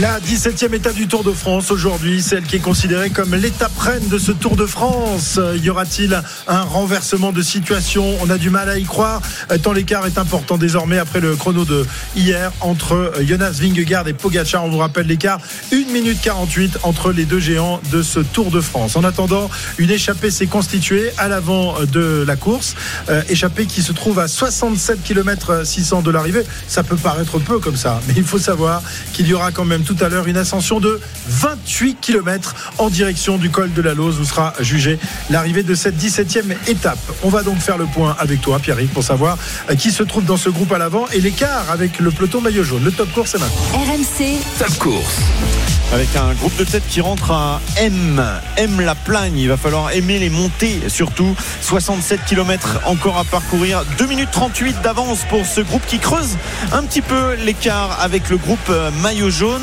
[0.00, 4.06] La 17e étape du Tour de France aujourd'hui, celle qui est considérée comme l'étape reine
[4.08, 5.40] de ce Tour de France.
[5.60, 8.16] Y aura-t-il un renversement de situation?
[8.20, 9.20] On a du mal à y croire,
[9.60, 11.84] tant l'écart est important désormais après le chrono de
[12.14, 14.64] hier entre Jonas Vingegaard et Pogacar.
[14.64, 15.40] On vous rappelle l'écart,
[15.72, 18.94] 1 minute 48 entre les deux géants de ce Tour de France.
[18.94, 22.76] En attendant, une échappée s'est constituée à l'avant de la course,
[23.08, 26.44] euh, échappée qui se trouve à 67 km 600 de l'arrivée.
[26.68, 28.80] Ça peut paraître peu comme ça, mais il faut savoir
[29.12, 33.38] qu'il y aura quand même tout à l'heure une ascension de 28 km en direction
[33.38, 34.98] du col de la Lose où sera jugée
[35.30, 36.98] l'arrivée de cette 17e étape.
[37.22, 39.38] On va donc faire le point avec toi, Pierre, pour savoir
[39.70, 42.64] euh, qui se trouve dans ce groupe à l'avant et l'écart avec le peloton maillot
[42.64, 42.84] jaune.
[42.84, 43.78] Le top course est maintenant.
[43.78, 45.20] RMC, Top course.
[45.90, 48.22] Avec un groupe de tête qui rentre à M.
[48.58, 49.38] M la plagne.
[49.38, 51.34] Il va falloir aimer les montées surtout.
[51.62, 53.84] 67 km encore à parcourir.
[53.96, 56.36] 2 minutes 38 d'avance pour ce groupe qui creuse
[56.72, 59.62] un petit peu l'écart avec le groupe euh, maillot jaune.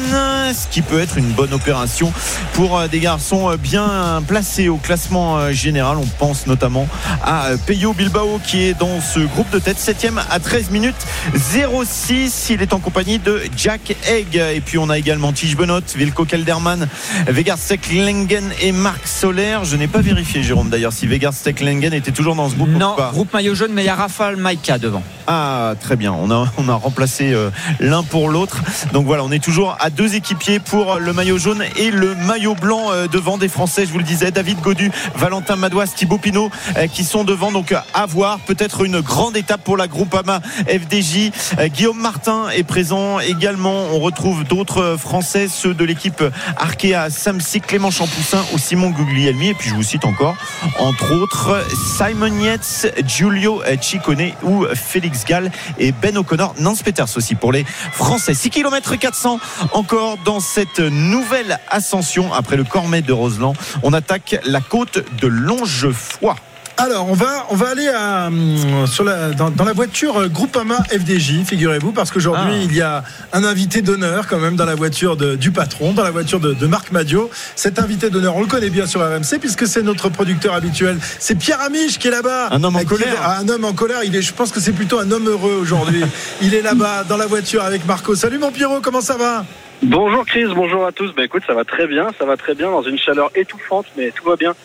[0.54, 2.14] Ce qui peut être une bonne opération
[2.54, 5.98] pour euh, des garçons euh, bien placés au classement général.
[5.98, 6.88] On pense notamment
[7.24, 9.80] à Peyo Bilbao qui est dans ce groupe de tête.
[9.80, 10.96] 7 à 13 minutes
[11.36, 12.50] 06.
[12.50, 14.36] Il est en compagnie de Jack Egg.
[14.36, 16.88] Et puis on a également Tige Benot, Wilco Kelderman,
[17.28, 17.58] Vegard
[17.92, 19.60] Lengen et Marc Soler.
[19.64, 22.94] Je n'ai pas vérifié, Jérôme, d'ailleurs, si Vegard Lengen était toujours dans ce groupe Non,
[22.94, 23.12] ou pas.
[23.12, 25.04] groupe maillot jaune, mais il y a Rafal Maïka devant.
[25.28, 26.14] Ah, très bien.
[26.14, 28.62] On a, on a remplacé euh, l'un pour l'autre.
[28.94, 32.54] Donc voilà, on est toujours à deux équipiers pour le maillot jaune et le maillot
[32.56, 33.86] blanc euh, devant des Français.
[33.86, 37.52] Je vous le disais, David Godu, Valentin Madouas, Thibaut Pinot euh, qui sont devant.
[37.52, 41.32] Donc à voir peut-être une grande étape pour la Groupama FDJ.
[41.60, 43.86] Euh, Guillaume Martin est présent également.
[43.94, 46.22] On retrouve d'autres Français, ceux de l'équipe
[46.58, 49.50] Arkea Samsic, Clément Champoussin ou Simon Guglielmi.
[49.50, 50.36] Et puis je vous cite encore,
[50.80, 51.66] entre autres,
[51.98, 57.66] Simon Yates, Giulio Ciccone ou Félix Gall et Ben O'Connor, Nance Peters aussi pour les
[57.94, 58.34] Français.
[58.34, 59.40] 6 km 400
[59.86, 63.54] encore dans cette nouvelle ascension après le Cormet de Roseland.
[63.84, 66.34] On attaque la côte de Longefoy.
[66.78, 70.28] Alors, on va, on va aller à, hum, sur la, dans, dans la voiture euh,
[70.28, 72.64] Groupama FDJ, figurez-vous, parce qu'aujourd'hui, Ah.
[72.66, 73.02] il y a
[73.32, 76.54] un invité d'honneur quand même dans la voiture de- du patron, dans la voiture de,
[76.54, 77.30] de Marc Madio.
[77.56, 80.98] Cet invité d'honneur, on le connaît bien sur RMC, puisque c'est notre producteur habituel.
[81.18, 82.50] C'est Pierre Amiche qui est là-bas.
[82.52, 83.30] Un homme en colère.
[83.40, 84.04] Un homme en colère.
[84.04, 86.04] Il est, je pense que c'est plutôt un homme heureux aujourd'hui.
[86.42, 88.16] il est là-bas, dans la voiture avec Marco.
[88.16, 89.46] Salut mon Pierrot, comment ça va?
[89.84, 91.14] Bonjour Chris, bonjour à tous.
[91.14, 94.12] Bah écoute, ça va très bien, ça va très bien dans une chaleur étouffante, mais
[94.12, 94.56] tout va bien.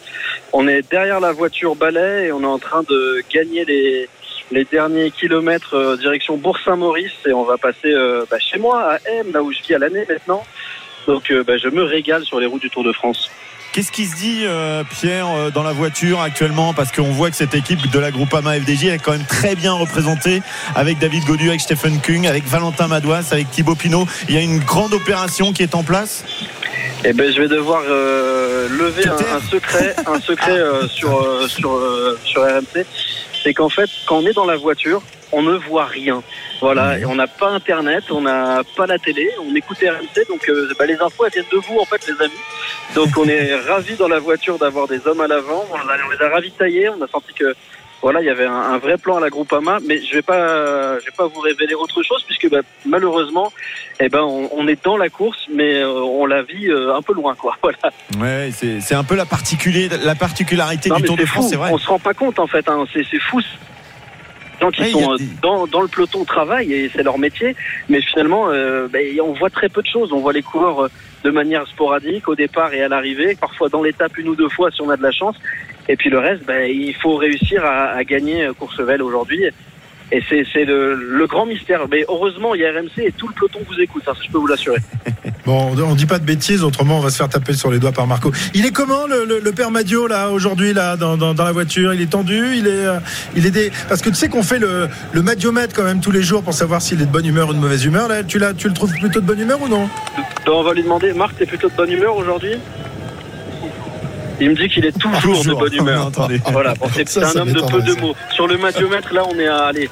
[0.52, 4.08] On est derrière la voiture balai et on est en train de gagner les,
[4.70, 9.32] derniers kilomètres euh, direction Bourg-Saint-Maurice et on va passer euh, bah, chez moi à M,
[9.32, 10.44] là où je vis à l'année maintenant.
[11.06, 13.30] Donc euh, bah, je me régale sur les routes du Tour de France.
[13.72, 16.74] Qu'est-ce qui se dit, euh, Pierre, euh, dans la voiture actuellement?
[16.74, 19.72] Parce qu'on voit que cette équipe de la Groupama FDJ est quand même très bien
[19.72, 20.42] représentée
[20.74, 24.08] avec David Godu, avec Stephen Kung, avec Valentin Madouas, avec Thibaut Pinot.
[24.28, 26.24] Il y a une grande opération qui est en place.
[27.04, 31.80] Et ben je vais devoir euh, lever un, un secret, un secret euh, sur sur
[32.24, 32.84] sur RMC,
[33.42, 35.02] c'est qu'en fait quand on est dans la voiture,
[35.32, 36.22] on ne voit rien.
[36.60, 40.48] Voilà, et on n'a pas internet, on n'a pas la télé, on écoute RMC, donc
[40.48, 42.34] euh, bah, les infos elles viennent de vous en fait les amis.
[42.94, 45.64] Donc on est ravis dans la voiture d'avoir des hommes à l'avant.
[45.72, 47.54] On, les a ravitaillés, on a senti que
[48.02, 50.98] voilà, il y avait un, un vrai plan à la Groupama, mais je vais pas,
[51.00, 53.52] je vais pas vous révéler autre chose puisque bah, malheureusement,
[54.00, 57.02] eh ben, on, on est dans la course, mais euh, on la vit euh, un
[57.02, 57.56] peu loin, quoi.
[57.62, 57.78] Voilà.
[58.18, 61.56] Ouais, c'est c'est un peu la, particulier- la particularité Non, du Tour de France, c'est
[61.56, 61.70] vrai.
[61.72, 62.68] On se rend pas compte en fait.
[62.68, 62.84] Hein.
[62.92, 63.40] C'est, c'est fou.
[63.40, 67.18] Les gens qui Ouais, sont euh, des- dans, dans le peloton travaillent et c'est leur
[67.18, 67.54] métier,
[67.88, 70.12] mais finalement, euh, ben, on voit très peu de choses.
[70.12, 70.88] On voit les coureurs
[71.24, 74.70] de manière sporadique au départ et à l'arrivée, parfois dans l'étape une ou deux fois
[74.70, 75.36] si on a de la chance.
[75.90, 79.42] Et puis le reste, ben, il faut réussir à, à gagner euh, Courchevel aujourd'hui.
[80.12, 81.86] Et c'est, le, le grand mystère.
[81.90, 84.30] Mais heureusement, il y a RMC et tout le peloton vous écoute, hein, ça je
[84.30, 84.78] peux vous l'assurer.
[85.46, 87.92] Bon, on dit pas de bêtises, autrement on va se faire taper sur les doigts
[87.92, 88.30] par Marco.
[88.54, 91.50] Il est comment le, le- le père Madio là aujourd'hui là dans, dans- dans la
[91.52, 91.92] voiture?
[91.94, 92.54] Il est tendu?
[92.56, 92.98] Il est euh,
[93.34, 96.12] il est des parce que tu sais qu'on fait le, le Madiomètre quand même tous
[96.12, 98.06] les jours pour savoir s'il est de bonne humeur ou de mauvaise humeur.
[98.06, 99.88] Là, tu tu le trouves plutôt de bonne humeur ou non?
[100.46, 102.52] Donc, on va lui demander, Marc, t'es plutôt de bonne humeur aujourd'hui?
[104.40, 106.06] Il me dit qu'il est toujours, de bonne humeur.
[106.08, 106.40] Attendez.
[106.50, 106.74] Voilà,
[107.06, 108.14] c'est un homme de peu de mots.
[108.32, 109.88] Sur le madiomètre, là, on est à allez,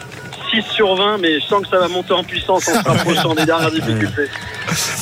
[0.50, 3.34] 6 sur 20, mais je sens que ça va monter en puissance en se rapprochant
[3.36, 4.28] des dernières difficultés.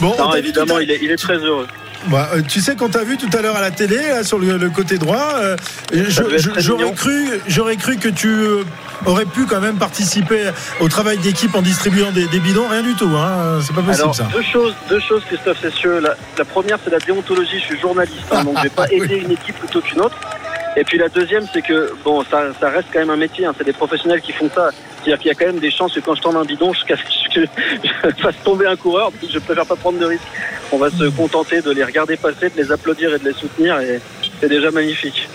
[0.01, 1.67] Bon, Non, évidemment, il est, il est très heureux.
[2.09, 4.39] Bah, euh, tu sais qu'on t'a vu tout à l'heure à la télé là, sur
[4.39, 5.33] le, le côté droit.
[5.39, 5.57] euh,
[6.59, 8.37] J'aurais cru j'aurais cru que tu
[9.05, 10.51] aurais pu quand même participer
[10.81, 12.67] au travail d'équipe en distribuant des, des bidons.
[12.69, 13.11] Rien du tout.
[13.17, 14.29] Hein, c'est pas possible Alors, ça.
[14.33, 16.01] deux choses, deux choses, Christophe Cessieux.
[16.01, 17.59] La, la première, c'est la déontologie.
[17.61, 19.03] Je suis journaliste, hein, donc je vais pas Oui.
[19.03, 20.17] aider une équipe plutôt qu'une autre.
[20.79, 23.47] Et puis la deuxième, c'est que bon, ça, ça reste quand même un métier.
[23.47, 23.55] hein.
[23.57, 24.69] C'est des professionnels qui font ça.
[25.03, 26.85] C'est-à-dire qu'il y a quand même des chances que quand je tends un bidon, je,
[26.85, 26.99] casse-
[27.35, 27.41] je,
[28.17, 29.11] je fasse tomber un coureur.
[29.11, 30.23] Donc je préfère pas prendre de risques.
[30.73, 33.79] On va se contenter de les regarder passer, de les applaudir et de les soutenir.
[33.81, 34.01] Et
[34.41, 35.29] c'est déjà magnifique.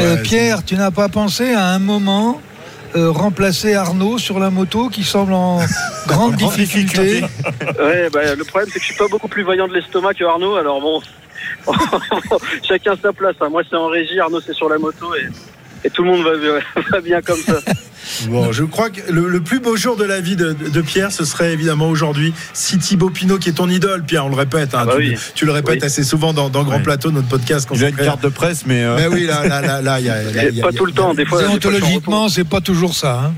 [0.00, 2.40] Euh, Pierre, tu n'as pas pensé à un moment
[2.96, 5.60] euh, remplacer Arnaud sur la moto qui semble en
[6.06, 7.22] grande difficulté.
[7.78, 10.24] Ouais, bah, le problème, c'est que je suis pas beaucoup plus vaillant de l'estomac que
[10.24, 10.56] Arnaud.
[10.56, 11.00] Alors bon,
[12.62, 13.36] chacun sa place.
[13.40, 13.48] hein.
[13.48, 14.18] Moi, c'est en régie.
[14.20, 15.14] Arnaud, c'est sur la moto.
[15.14, 15.28] Et,
[15.88, 16.32] et tout le monde va,
[16.92, 17.58] va bien comme ça.
[18.30, 21.12] Bon, je crois que le, le plus beau jour de la vie de, de Pierre,
[21.12, 22.32] ce serait évidemment aujourd'hui.
[22.54, 25.10] Si Thibaut Pinot, qui est ton idole, Pierre, on le répète, hein, Ah bah tu,
[25.10, 25.14] oui.
[25.34, 25.86] tu le répètes Oui.
[25.86, 26.80] assez souvent dans, dans Grand.
[26.80, 27.68] Plateau, notre podcast.
[27.74, 28.82] Il a une carte de presse, mais.
[28.82, 30.56] euh, Mais oui, là, là, là, là, il y a, là, y a- pas il
[30.56, 31.12] y a- tout le temps.
[31.12, 31.42] Des fois.
[31.42, 33.20] Déontologiquement, c'est pas toujours ça.
[33.24, 33.34] hein.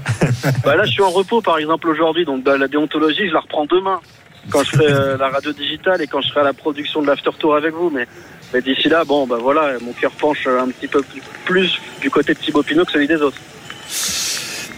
[0.64, 2.24] Bah, là, je suis en repos, par exemple, aujourd'hui.
[2.24, 3.98] Donc, bah, la déontologie, je la reprends demain.
[4.50, 7.30] Quand je ferai euh, la radio digitale et quand je ferai la production de l'after
[7.38, 7.90] tour avec vous.
[7.90, 8.06] Mais,
[8.52, 11.02] mais d'ici là, bon, bah voilà, mon cœur penche un petit peu
[11.44, 11.70] plus
[12.00, 13.38] du côté de Thibaut Pinot que celui des autres.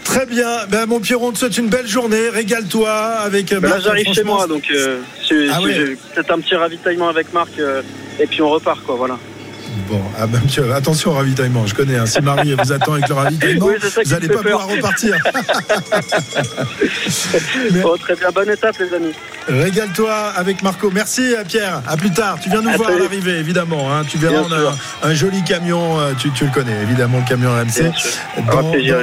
[0.03, 0.65] Très bien.
[0.69, 2.29] Ben, mon Pierrot, on te souhaite une belle journée.
[2.29, 5.59] Régale-toi avec euh, Bah, là, Marc, j'arrive chez moi, donc euh, c'est- Ah
[6.13, 7.81] peut-être un petit ravitaillement avec Marc euh,
[8.19, 8.95] et puis on repart, quoi.
[8.95, 9.17] Voilà.
[9.89, 11.65] Bon, ah ben, monsieur, attention au ravitaillement.
[11.67, 11.97] Je connais.
[11.97, 14.43] hein, si Marie vous attend avec le ravitaillement, Oui, vous n'allez pas peur.
[14.43, 15.17] pouvoir repartir.
[17.71, 19.13] Mais- Bon, très bien, bonne étape, les amis.
[19.47, 20.89] Régale-toi avec Marco.
[20.91, 21.81] Merci euh, Pierre.
[21.87, 22.37] À plus tard.
[22.41, 23.93] Tu viens nous À voir à l'arrivée, évidemment.
[23.93, 24.03] hein.
[24.07, 25.99] Tu verras, on a un, un joli camion.
[25.99, 27.91] euh, Tu, tu le connais, évidemment, le camion RMC.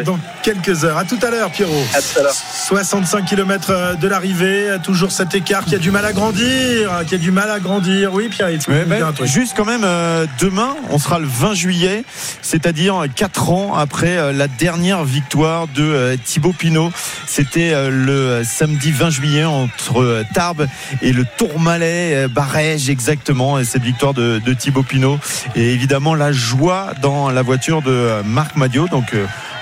[0.05, 0.97] Dans, quelques heures.
[0.97, 1.85] À tout à l'heure, Pierrot.
[1.95, 2.35] À tout à l'heure.
[2.35, 4.69] 65 km de l'arrivée.
[4.83, 6.91] Toujours cet écart qui a du mal à grandir.
[7.07, 8.15] Qui a du mal à grandir.
[8.15, 9.27] Oui, Pierre, il faut Ouais, nous ben, dire un truc.
[9.29, 12.05] juste quand même, euh, demain, on sera le 20 juillet,
[12.43, 16.91] c'est-à-dire 4 ans après euh, la dernière victoire de euh, Thibaut Pinot.
[17.27, 20.67] C'était euh, le samedi 20 juillet entre Tarbes
[21.03, 25.19] et le Tourmalet, Barège exactement, et cette victoire de, de Thibaut Pinot.
[25.57, 28.89] Et évidemment, la joie dans la voiture de Marc Madio.
[28.89, 29.15] Donc,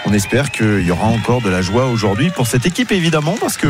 [0.06, 3.56] on espère qu'il y aura encore de la joie aujourd'hui pour cette équipe, évidemment, parce
[3.56, 3.67] que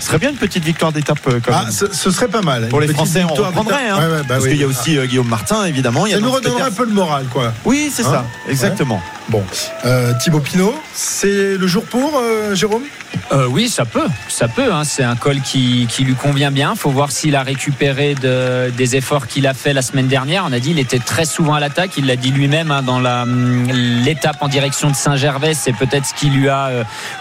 [0.00, 1.70] ce serait bien une petite victoire d'étape euh, quand Ah, même.
[1.72, 2.68] ce, ce serait pas mal.
[2.68, 3.88] Pour Une les Français, on reprendrait.
[3.88, 3.98] hein.
[3.98, 4.50] Ouais, ouais, bah parce oui.
[4.50, 6.06] qu'il y a aussi euh, Guillaume Martin, évidemment.
[6.06, 7.52] Il y a Ça nous redonnera un peu le moral, quoi.
[7.64, 9.00] Oui, c'est Hein ça, exactement.
[9.28, 9.42] Bon,
[9.84, 12.84] euh, Thibaut Pinot, c'est le jour pour, euh, Jérôme?
[13.32, 14.72] Euh, oui, ça peut, ça peut.
[14.72, 14.84] hein.
[14.84, 16.76] C'est un col qui, lui convient bien.
[16.76, 20.44] Faut voir s'il a récupéré de- des efforts qu'il a fait la semaine dernière.
[20.46, 21.92] On a dit il était très souvent à l'attaque.
[21.96, 23.66] Il l'a dit lui-même hein, dans hum,
[24.04, 25.54] l'étape en direction de Saint-Gervais.
[25.54, 26.70] C'est peut-être ce qui lui a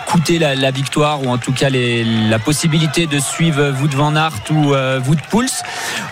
[0.06, 4.74] coûté la, victoire ou en tout cas la possibilité de suivre Wout van Aert ou
[5.08, 5.46] Wout Pouls.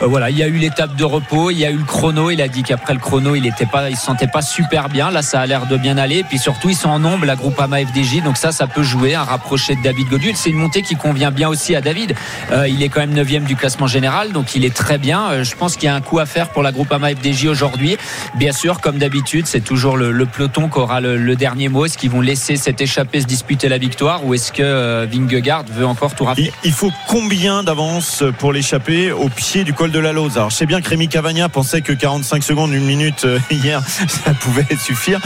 [0.01, 2.31] Voilà, il y a eu l'étape de repos, il y a eu le chrono.
[2.31, 5.11] Il a dit qu'après le chrono, il était pas, il se sentait pas super bien.
[5.11, 6.19] Là, ça a l'air de bien aller.
[6.19, 8.23] Et puis surtout, ils sont en nombre, la groupe AMA FDJ.
[8.23, 10.35] Donc ça, ça peut jouer à rapprocher de David Godul.
[10.35, 12.15] C'est une montée qui convient bien aussi à David.
[12.51, 15.29] Euh, il est quand même 9 du classement général, donc il est très bien.
[15.29, 17.47] Euh, je pense qu'il y a un coup à faire pour la groupe AMA FDJ
[17.47, 17.97] aujourd'hui.
[18.35, 21.85] Bien sûr, comme d'habitude, c'est toujours le, peloton qui aura le, dernier mot.
[21.85, 25.65] Est-ce qu'ils vont laisser cette échappée se disputer la victoire ou est-ce que euh, Vingegaard
[25.69, 29.99] veut encore tout Il, il faut combien d'avance pour l'échapper au pied du col de
[29.99, 33.25] la Lose Alors, je sais bien que Rémi Cavagna pensait que 45 secondes, une minute
[33.25, 35.19] euh, hier, ça pouvait suffire.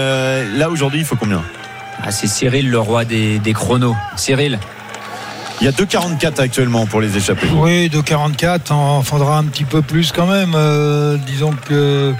[0.00, 1.42] Euh, là, aujourd'hui, il faut combien?
[2.02, 3.96] Ah, C'est Cyril, le roi des, des chronos.
[4.16, 4.58] Cyril
[5.60, 7.46] Il y a 2,44 actuellement pour les échapper.
[7.54, 10.52] Oui, de 44, en faudra un petit peu plus quand même.
[10.54, 12.14] Euh, disons que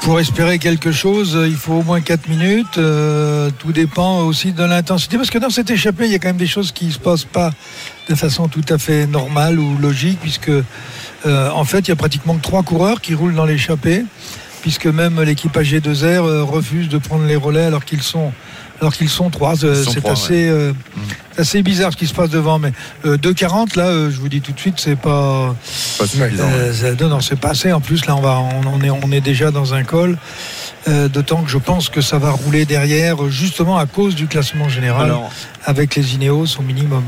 [0.00, 2.78] pour espérer quelque chose, il faut au moins 4 minutes.
[2.78, 5.18] Euh, tout dépend aussi de l'intensité.
[5.18, 6.98] Parce que dans cette échappée, il y a quand même des choses qui ne se
[6.98, 7.50] passent pas
[8.08, 10.50] de façon tout à fait normale ou logique, puisque
[11.26, 14.04] euh, en fait, il y a pratiquement que trois coureurs qui roulent dans l'échappée,
[14.64, 18.32] puisque même l'équipe AG2R euh, refuse de prendre les relais alors qu'ils sont
[18.80, 19.62] alors qu'ils sont trois.
[19.62, 19.84] Euh,
[20.16, 20.72] C'est euh,
[21.34, 22.58] c'est assez bizarre ce qui se passe devant.
[22.58, 22.72] Mais
[23.04, 25.54] euh, 2,40 là, euh, je vous dis tout de suite, c'est pas.
[25.98, 26.48] Pas suffisant.
[26.98, 27.74] Non, non, c'est pas assez.
[27.74, 30.16] En plus, là, on, va, on, on est, on est déjà dans un col.
[30.86, 35.04] D'autant que je pense que ça va rouler derrière, justement à cause du classement général,
[35.04, 35.30] Alors,
[35.64, 37.04] avec les Ineos au minimum.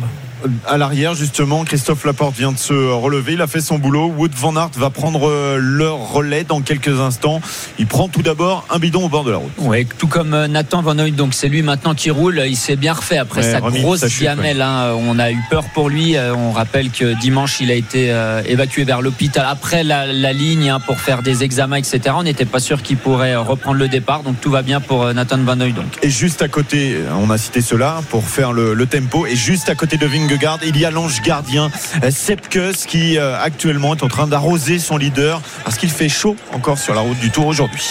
[0.67, 3.35] À l'arrière, justement, Christophe Laporte vient de se relever.
[3.35, 4.13] Il a fait son boulot.
[4.17, 7.41] Wood Van Aert va prendre euh, leur relais dans quelques instants.
[7.79, 9.53] Il prend tout d'abord un bidon au bord de la route.
[9.99, 12.43] Tout comme euh, Nathan Van Hoy, donc c'est lui maintenant qui roule.
[12.47, 14.95] Il s'est bien refait après Ouais, sa remis grosse sa chute, hein.
[14.99, 16.17] On a eu peur pour lui.
[16.17, 20.33] Euh, On rappelle que dimanche, il a été euh, évacué vers l'hôpital après la, la
[20.33, 22.01] ligne hein, pour faire des examens, etc.
[22.15, 24.23] On n'était pas sûr qu'il pourrait reprendre le départ.
[24.23, 25.57] Donc tout va bien pour Nathan Van.
[25.57, 25.99] Donc.
[26.03, 29.27] Et juste à côté, on a cité cela pour faire le, le tempo.
[29.27, 31.71] Et juste à côté de Vingegaard, il y a l'ange gardien
[32.03, 36.37] euh, Sepkus qui euh, actuellement est en train d'arroser son leader parce qu'il fait chaud
[36.53, 37.85] encore sur la route du Tour aujourd'hui.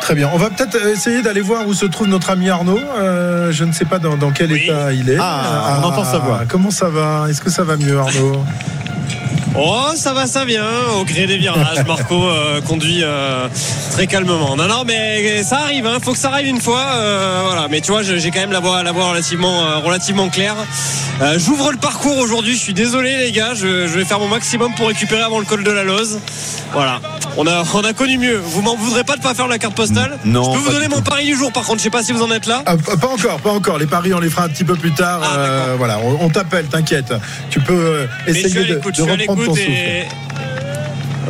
[0.00, 0.30] Très bien.
[0.32, 2.78] On va peut-être essayer d'aller voir où se trouve notre ami Arnaud.
[2.98, 4.62] Euh, je ne sais pas dans, dans quel Oui.
[4.64, 5.18] état il est.
[5.20, 6.42] Ah, on entend sa voix.
[6.48, 7.26] Comment ça va?
[7.28, 8.42] Est-ce que ça va mieux, Arnaud?
[9.60, 10.68] Oh, ça va, ça vient.
[11.00, 13.48] Au gré des virages, Marco euh, conduit euh,
[13.90, 14.54] très calmement.
[14.56, 15.84] Non, non, mais ça arrive.
[15.84, 15.98] Hein.
[16.00, 16.84] Faut que ça arrive une fois.
[16.94, 17.66] Euh, voilà.
[17.68, 20.54] Mais tu vois, j'ai quand même la voix, la voix relativement, relativement claire.
[21.38, 22.54] J'ouvre le parcours aujourd'hui.
[22.54, 23.54] Je suis désolé, les gars.
[23.54, 26.20] Je, je, vais faire mon maximum pour récupérer avant le col de la Loze.
[26.72, 27.00] Voilà.
[27.36, 28.36] On a, on a connu mieux.
[28.36, 30.18] Vous m'en voudrez pas de pas faire la carte postale?
[30.24, 30.54] Non.
[30.54, 31.52] Je peux vous donner mon pari du jour.
[31.52, 32.62] Par contre, je sais pas si vous en êtes là.
[32.66, 33.78] Ah, pas encore, pas encore.
[33.78, 35.20] Les paris, on les fera un petit peu plus tard.
[35.24, 35.98] Ah, voilà.
[36.04, 36.66] On, on t'appelle.
[36.66, 37.12] T'inquiète.
[37.50, 40.06] Tu peux essayer de, de reprendre ton souffle.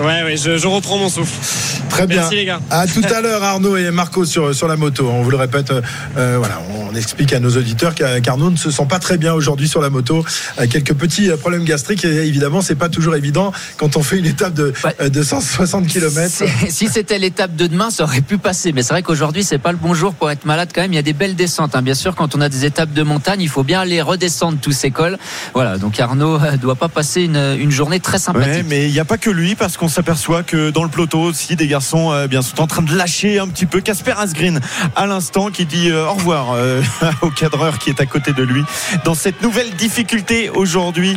[0.00, 1.77] Ouais, ouais, je, reprends mon souffle.
[1.98, 2.20] Très bien.
[2.20, 2.60] Merci les gars.
[2.70, 5.08] À tout à l'heure, Arnaud et Marco sur, sur la moto.
[5.08, 5.72] On vous le répète,
[6.16, 9.66] euh, voilà, on explique à nos auditeurs qu'Arnaud ne se sent pas très bien aujourd'hui
[9.66, 10.24] sur la moto.
[10.70, 14.54] quelques petits problèmes gastriques et évidemment, c'est pas toujours évident quand on fait une étape
[14.54, 14.72] de,
[15.08, 16.44] de 160 km.
[16.68, 18.72] Si c'était l'étape de demain, ça aurait pu passer.
[18.72, 20.92] Mais c'est vrai qu'aujourd'hui, c'est pas le bon jour pour être malade quand même.
[20.92, 21.74] Il y a des belles descentes.
[21.74, 21.82] Hein.
[21.82, 24.72] Bien sûr, quand on a des étapes de montagne, il faut bien aller redescendre tous
[24.72, 25.18] ces cols.
[25.52, 28.52] Voilà, donc Arnaud doit pas passer une, une journée très sympathique.
[28.52, 31.24] Ouais, mais il n'y a pas que lui parce qu'on s'aperçoit que dans le peloton
[31.24, 33.80] aussi, des garçons euh, bien sont en train de lâcher un petit peu.
[33.80, 34.60] Casper Asgreen
[34.96, 36.82] à l'instant qui dit euh, au revoir euh,
[37.22, 38.62] au cadreur qui est à côté de lui
[39.04, 41.16] dans cette nouvelle difficulté aujourd'hui.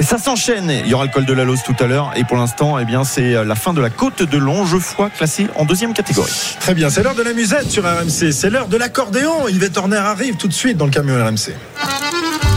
[0.00, 0.70] Ça s'enchaîne.
[0.70, 2.84] Il y aura le col de la Lose tout à l'heure et pour l'instant, eh
[3.04, 6.30] c'est la fin de la côte de Longefoy classée en deuxième catégorie.
[6.60, 8.32] Très bien, c'est l'heure de la musette sur RMC.
[8.32, 9.48] C'est l'heure de l'accordéon.
[9.48, 11.54] Yvette Horner arrive tout de suite dans le camion RMC.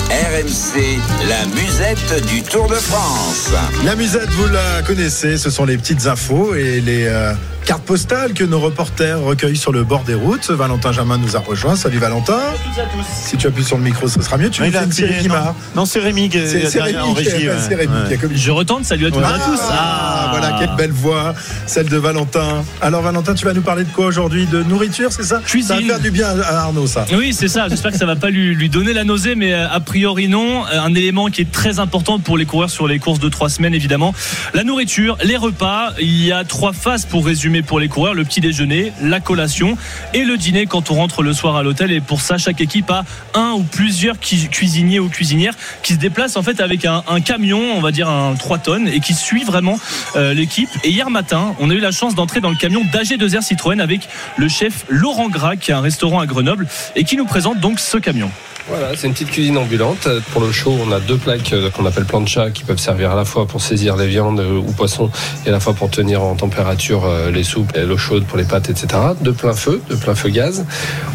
[0.09, 3.49] RMC, la musette du Tour de France.
[3.83, 7.33] La musette, vous la connaissez, ce sont les petites infos et les euh,
[7.65, 10.51] cartes postales que nos reporters recueillent sur le bord des routes.
[10.51, 11.75] Valentin Jamin nous a rejoint.
[11.75, 12.37] Salut Valentin.
[12.63, 13.05] Tous à tous.
[13.09, 14.49] Si tu appuies sur le micro, ce sera mieux.
[14.51, 15.55] Tu oui, une série qui marre.
[15.75, 18.35] Non, c'est Rémi qui Rémi, qui, ouais.
[18.35, 18.85] Je retente.
[18.85, 19.59] Salut à tous ah, à tous.
[19.71, 21.33] Ah, voilà, quelle belle voix,
[21.65, 22.63] celle de Valentin.
[22.81, 24.45] Alors Valentin, tu vas nous parler de quoi aujourd'hui?
[24.45, 25.41] De nourriture, c'est ça?
[25.43, 25.67] Cuisine.
[25.67, 27.05] Ça va faire du bien à Arnaud, ça.
[27.13, 27.67] Oui, c'est ça.
[27.67, 30.65] J'espère que ça va pas lui, lui donner la nausée, mais euh, a priori non.
[30.65, 33.47] Euh, un élément qui est très important pour les coureurs sur les courses de trois
[33.47, 34.13] semaines, évidemment.
[34.53, 35.93] La nourriture, les repas.
[36.01, 38.13] Il y a trois phases pour résumer pour les coureurs.
[38.13, 39.77] Le petit déjeuner, la collation
[40.13, 41.93] et le dîner quand on rentre le soir à l'hôtel.
[41.93, 46.35] Et pour ça, chaque équipe a un ou plusieurs cuisiniers ou cuisinières qui se déplacent
[46.35, 49.79] en fait avec un, camion, on va dire un 3 tonnes, et qui suit vraiment
[50.17, 50.69] euh, l'équipe.
[50.83, 54.09] Et hier matin, on a eu la chance d'entrer dans le camion d'AG2R Citroën avec
[54.35, 57.79] le chef Laurent Gras, qui a un restaurant à Grenoble, et qui nous présente donc
[57.79, 58.29] ce camion.
[58.67, 60.07] Voilà, c'est une petite cuisine ambulante.
[60.31, 63.15] Pour le chaud, on a deux plaques euh, qu'on appelle plancha qui peuvent servir à
[63.15, 65.11] la fois pour saisir les viandes euh, ou poissons
[65.45, 68.43] et à la fois pour tenir en température euh, les soupes, l'eau chaude pour les
[68.43, 68.87] pâtes, etc.
[69.21, 70.65] De plein feu, de plein feu gaz.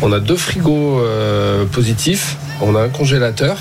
[0.01, 1.03] On a deux frigos
[1.73, 2.37] positifs.
[2.61, 3.57] On a un congélateur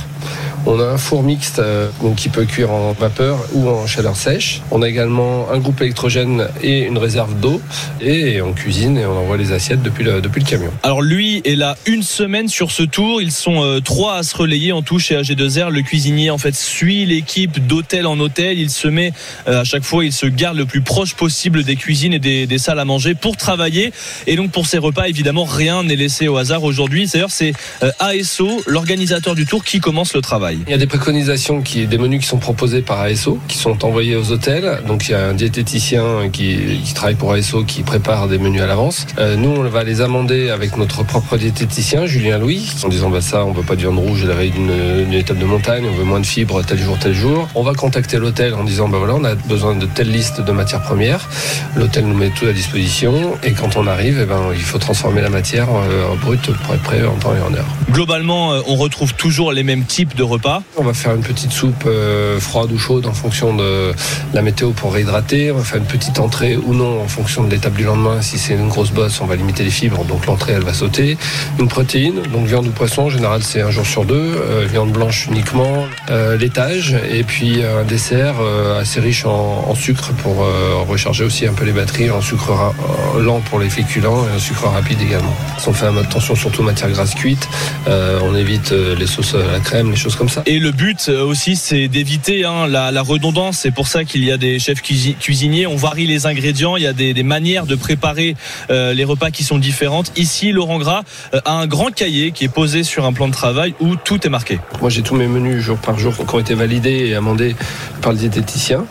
[0.65, 4.61] on a un four mixte euh, qui peut cuire en vapeur ou en chaleur sèche.
[4.71, 7.61] On a également un groupe électrogène et une réserve d'eau.
[8.01, 10.71] Et on cuisine et on envoie les assiettes depuis le, depuis le camion.
[10.83, 13.21] Alors lui est là une semaine sur ce tour.
[13.21, 15.69] Ils sont euh, trois à se relayer en tout chez AG2R.
[15.69, 18.59] Le cuisinier en fait suit l'équipe d'hôtel en hôtel.
[18.59, 19.13] Il se met
[19.47, 22.57] euh, à chaque fois, il se garde le plus proche possible des cuisines et des,
[22.57, 23.93] salles à manger pour travailler.
[24.27, 27.07] Et donc pour ces repas, évidemment, rien n'est laissé au hasard aujourd'hui.
[27.07, 27.53] D'ailleurs, c'est
[27.99, 30.48] ASO, l'organisateur du tour, qui commence le travail.
[30.51, 33.85] Il y a des préconisations, qui, des menus qui sont proposés par ASO, qui sont
[33.85, 34.81] envoyés aux hôtels.
[34.87, 38.67] Donc il y a un diététicien qui, travaille pour ASO qui prépare des menus à
[38.67, 39.05] l'avance.
[39.17, 43.21] Euh, nous, on va les amender avec notre propre diététicien, Julien Louis, en disant bah
[43.21, 45.95] ça, on veut pas de viande rouge à la veille d'une étape de montagne, on
[45.95, 47.47] veut moins de fibres tel jour, tel jour.
[47.55, 50.51] On va contacter l'hôtel en disant bah voilà, on a besoin de telle liste de
[50.51, 51.29] matières premières.
[51.75, 55.21] L'hôtel nous met tout à disposition et quand on arrive, eh ben, il faut transformer
[55.21, 57.67] la matière euh, en brute pour être prêt en temps et en heure.
[57.91, 60.38] Globalement, euh, on retrouve toujours les mêmes types de repas
[60.77, 63.93] on va faire une petite soupe euh, froide ou chaude en fonction de
[64.33, 65.51] la météo pour réhydrater.
[65.51, 68.21] On va faire une petite entrée ou non en fonction de l'étape du lendemain.
[68.21, 71.17] Si c'est une grosse bosse, on va limiter les fibres, donc l'entrée elle va sauter.
[71.59, 74.15] Une protéine, donc viande ou poisson, en général c'est un jour sur deux.
[74.15, 78.35] Euh, viande blanche uniquement, euh, laitage et puis un dessert
[78.79, 80.45] assez riche en, sucre pour
[80.87, 82.73] recharger aussi un peu les batteries, en sucre
[83.17, 85.35] lent pour les féculents et un sucre rapide également.
[85.67, 87.47] On fait attention surtout aux matières grasses cuites.
[87.87, 90.28] on évite les sauces à la crème, les choses comme ça.
[90.45, 93.59] Et le but euh, aussi, c'est d'éviter hein, la, redondance.
[93.59, 95.67] C'est pour ça qu'il y a des chefs cuisiniers.
[95.67, 96.75] On varie les ingrédients.
[96.77, 98.35] Il y a des, manières de préparer
[98.69, 100.11] euh, les repas qui sont différentes.
[100.17, 103.33] Ici, Laurent Gras euh, a un grand cahier qui est posé sur un plan de
[103.33, 104.59] travail où tout est marqué.
[104.81, 107.55] Moi, j'ai tous mes menus jour par jour qui ont été validés et amendés
[108.01, 108.85] par le diététicien.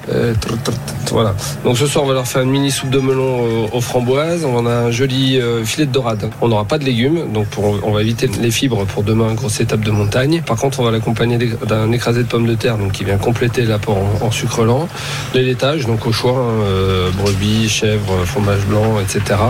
[1.10, 1.34] voilà.
[1.64, 4.44] Donc ce soir, on va leur faire une mini soupe de melon aux framboises.
[4.44, 6.30] On a un joli filet de dorade.
[6.40, 9.80] On n'aura pas de légumes, donc on va éviter les fibres pour demain, grosse étape
[9.80, 10.42] de montagne.
[10.46, 13.64] Par contre, on va l'accompagner d'un écrasé de pommes de terre donc qui vient compléter
[13.64, 14.88] l'apport en, sucre lent.
[15.34, 19.40] Les laitages, donc au choix, hein, euh, brebis, chèvre, fromage blanc, etc.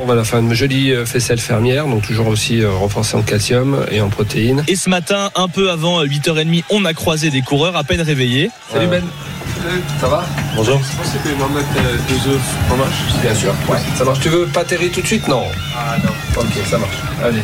[0.00, 3.22] On va la faire une jolie euh, faisselle fermière, donc toujours aussi euh, renforcée en
[3.22, 4.62] calcium et en protéines.
[4.68, 8.50] Et ce matin, un peu avant 8h30, on a croisé des coureurs à peine réveillés.
[8.72, 9.02] Salut Ben
[10.00, 10.24] Ça va?
[10.54, 10.80] Bonjour.
[11.04, 13.54] C'était une omelette euh, deux œufs fromage Bien sûr.
[13.68, 13.78] Ouais.
[13.96, 14.20] Ça marche.
[14.20, 15.26] Tu veux pas terrer tout de suite?
[15.28, 15.44] Non.
[15.76, 16.40] Ah non.
[16.40, 16.96] Ok, ça marche.
[17.22, 17.42] Allez.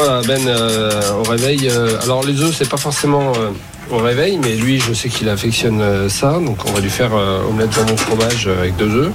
[0.00, 1.68] Voilà, Ben, euh, au réveil.
[1.68, 3.50] euh, alors les œufs, c'est pas forcément euh,
[3.90, 6.34] au réveil, mais lui, je sais qu'il affectionne ça.
[6.34, 9.12] Donc on va lui faire omelette jambon fromage avec deux œufs.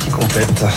[0.00, 0.60] Qui complète.
[0.60, 0.68] Là.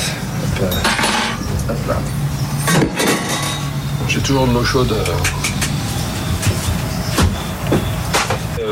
[4.08, 4.96] J'ai toujours de l'eau chaude.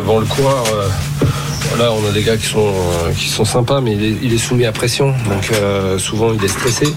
[0.05, 0.89] Bon, le euh,
[1.69, 2.71] voilà, on a des gars qui sont,
[3.17, 5.51] qui sont sympas, mais il est, soumis à pression, donc
[5.97, 6.93] souvent il est stressé.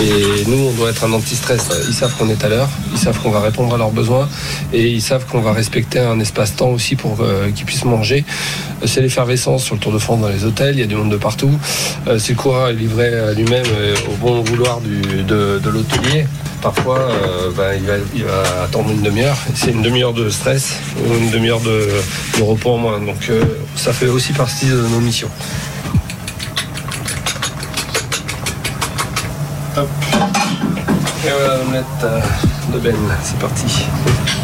[0.00, 1.68] Et nous, on doit être un anti-stress.
[1.88, 4.28] Ils savent qu'on est à l'heure, ils savent qu'on va répondre à leurs besoins
[4.72, 8.24] et ils savent qu'on va respecter un espace-temps aussi pour euh, qu'ils puissent manger.
[8.82, 10.96] Euh, C'est l'effervescence sur le Tour de France dans les hôtels, il y a du
[10.96, 11.50] monde de partout.
[12.08, 13.64] Euh, si le coureur est livré lui-même
[14.10, 16.26] au bon vouloir de, l'hôtelier,
[16.60, 17.08] parfois
[17.56, 17.72] ben,
[18.14, 19.38] il, va, attendre une demi-heure.
[19.54, 21.88] C'est une demi-heure de stress ou une demi-heure de,
[22.42, 23.00] repos en moins.
[23.00, 23.30] Donc
[23.76, 25.30] ça fait aussi partie de nos missions.
[31.26, 32.20] Et voilà l'omelette euh,
[32.72, 33.86] de Ben, c'est parti.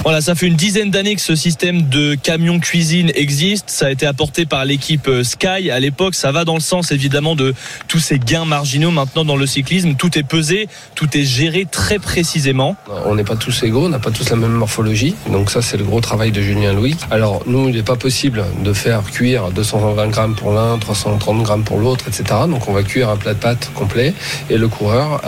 [0.05, 3.71] Voilà, ça fait une dizaine d'années que ce système de camion cuisine existe.
[3.71, 5.71] Ça a été apporté par l'équipe euh, Sky.
[5.71, 7.55] À l'époque, ça va dans le sens évidemment de
[7.87, 8.91] tous ces gains marginaux.
[8.91, 12.75] Maintenant, dans le cyclisme, tout est pesé, tout est géré très précisément.
[13.07, 15.15] On n'est pas tous égaux, on n'a pas tous la même morphologie.
[15.31, 16.97] Donc ça, c'est le gros travail de Julien Louis.
[17.13, 21.63] Alors nous, il n'est pas possible de faire cuire 220 grammes pour l'un, 330 grammes
[21.63, 22.25] pour l'autre, etc.
[22.49, 24.15] Donc on va cuire un plat de pâtes complet.
[24.51, 25.23] Et le coureur,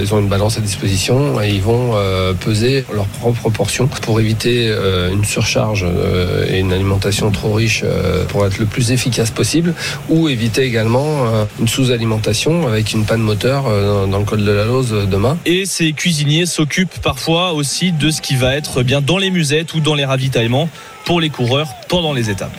[0.00, 4.20] ils ont une balance à disposition et ils vont euh, peser leurs propres portions pour
[4.20, 8.92] éviter euh, une surcharge euh, et une alimentation trop riche euh, pour être le plus
[8.92, 9.72] efficace possible
[10.10, 14.44] ou éviter également euh, une sous-alimentation avec une panne moteur euh, dans- dans le col
[14.44, 15.38] de la Lose euh, demain.
[15.46, 19.72] Et ces cuisiniers s'occupent parfois aussi de ce qui va être bien dans les musettes
[19.72, 20.68] ou dans les ravitaillements
[21.06, 22.52] pour les coureurs pendant les étapes.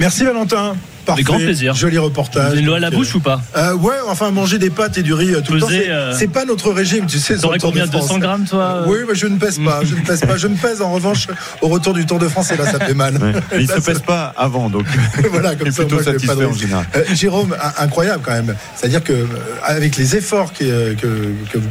[0.00, 0.76] Merci Valentin.
[1.08, 1.22] Parfait.
[1.22, 1.74] Avec grand plaisir.
[1.74, 2.50] Joli reportage.
[2.50, 5.02] Vous avez l'eau à la bouche ou pas euh, Ouais, enfin manger des pâtes et
[5.02, 7.38] du riz euh, tout le temps, c'est euh, c'est pas notre régime, tu sais.
[7.38, 8.08] T'aurais de combien France.
[8.08, 9.80] 200 grammes toi euh Oui, mais je ne pèse pas.
[9.84, 10.36] Je ne pèse pas.
[10.36, 11.28] Je ne pèse en revanche
[11.62, 13.16] au retour du Tour de France et là ça fait mal.
[13.16, 13.32] Ouais.
[13.52, 14.84] Mais il se pèse pas avant, donc
[15.30, 16.86] voilà, comme ça, plutôt moi, n'ai pas de satisfait en général.
[16.96, 18.54] Euh, Jérôme, incroyable quand même.
[18.76, 19.26] C'est-à-dire que euh,
[19.62, 21.06] avec les efforts que, euh, que,
[21.50, 21.68] que vous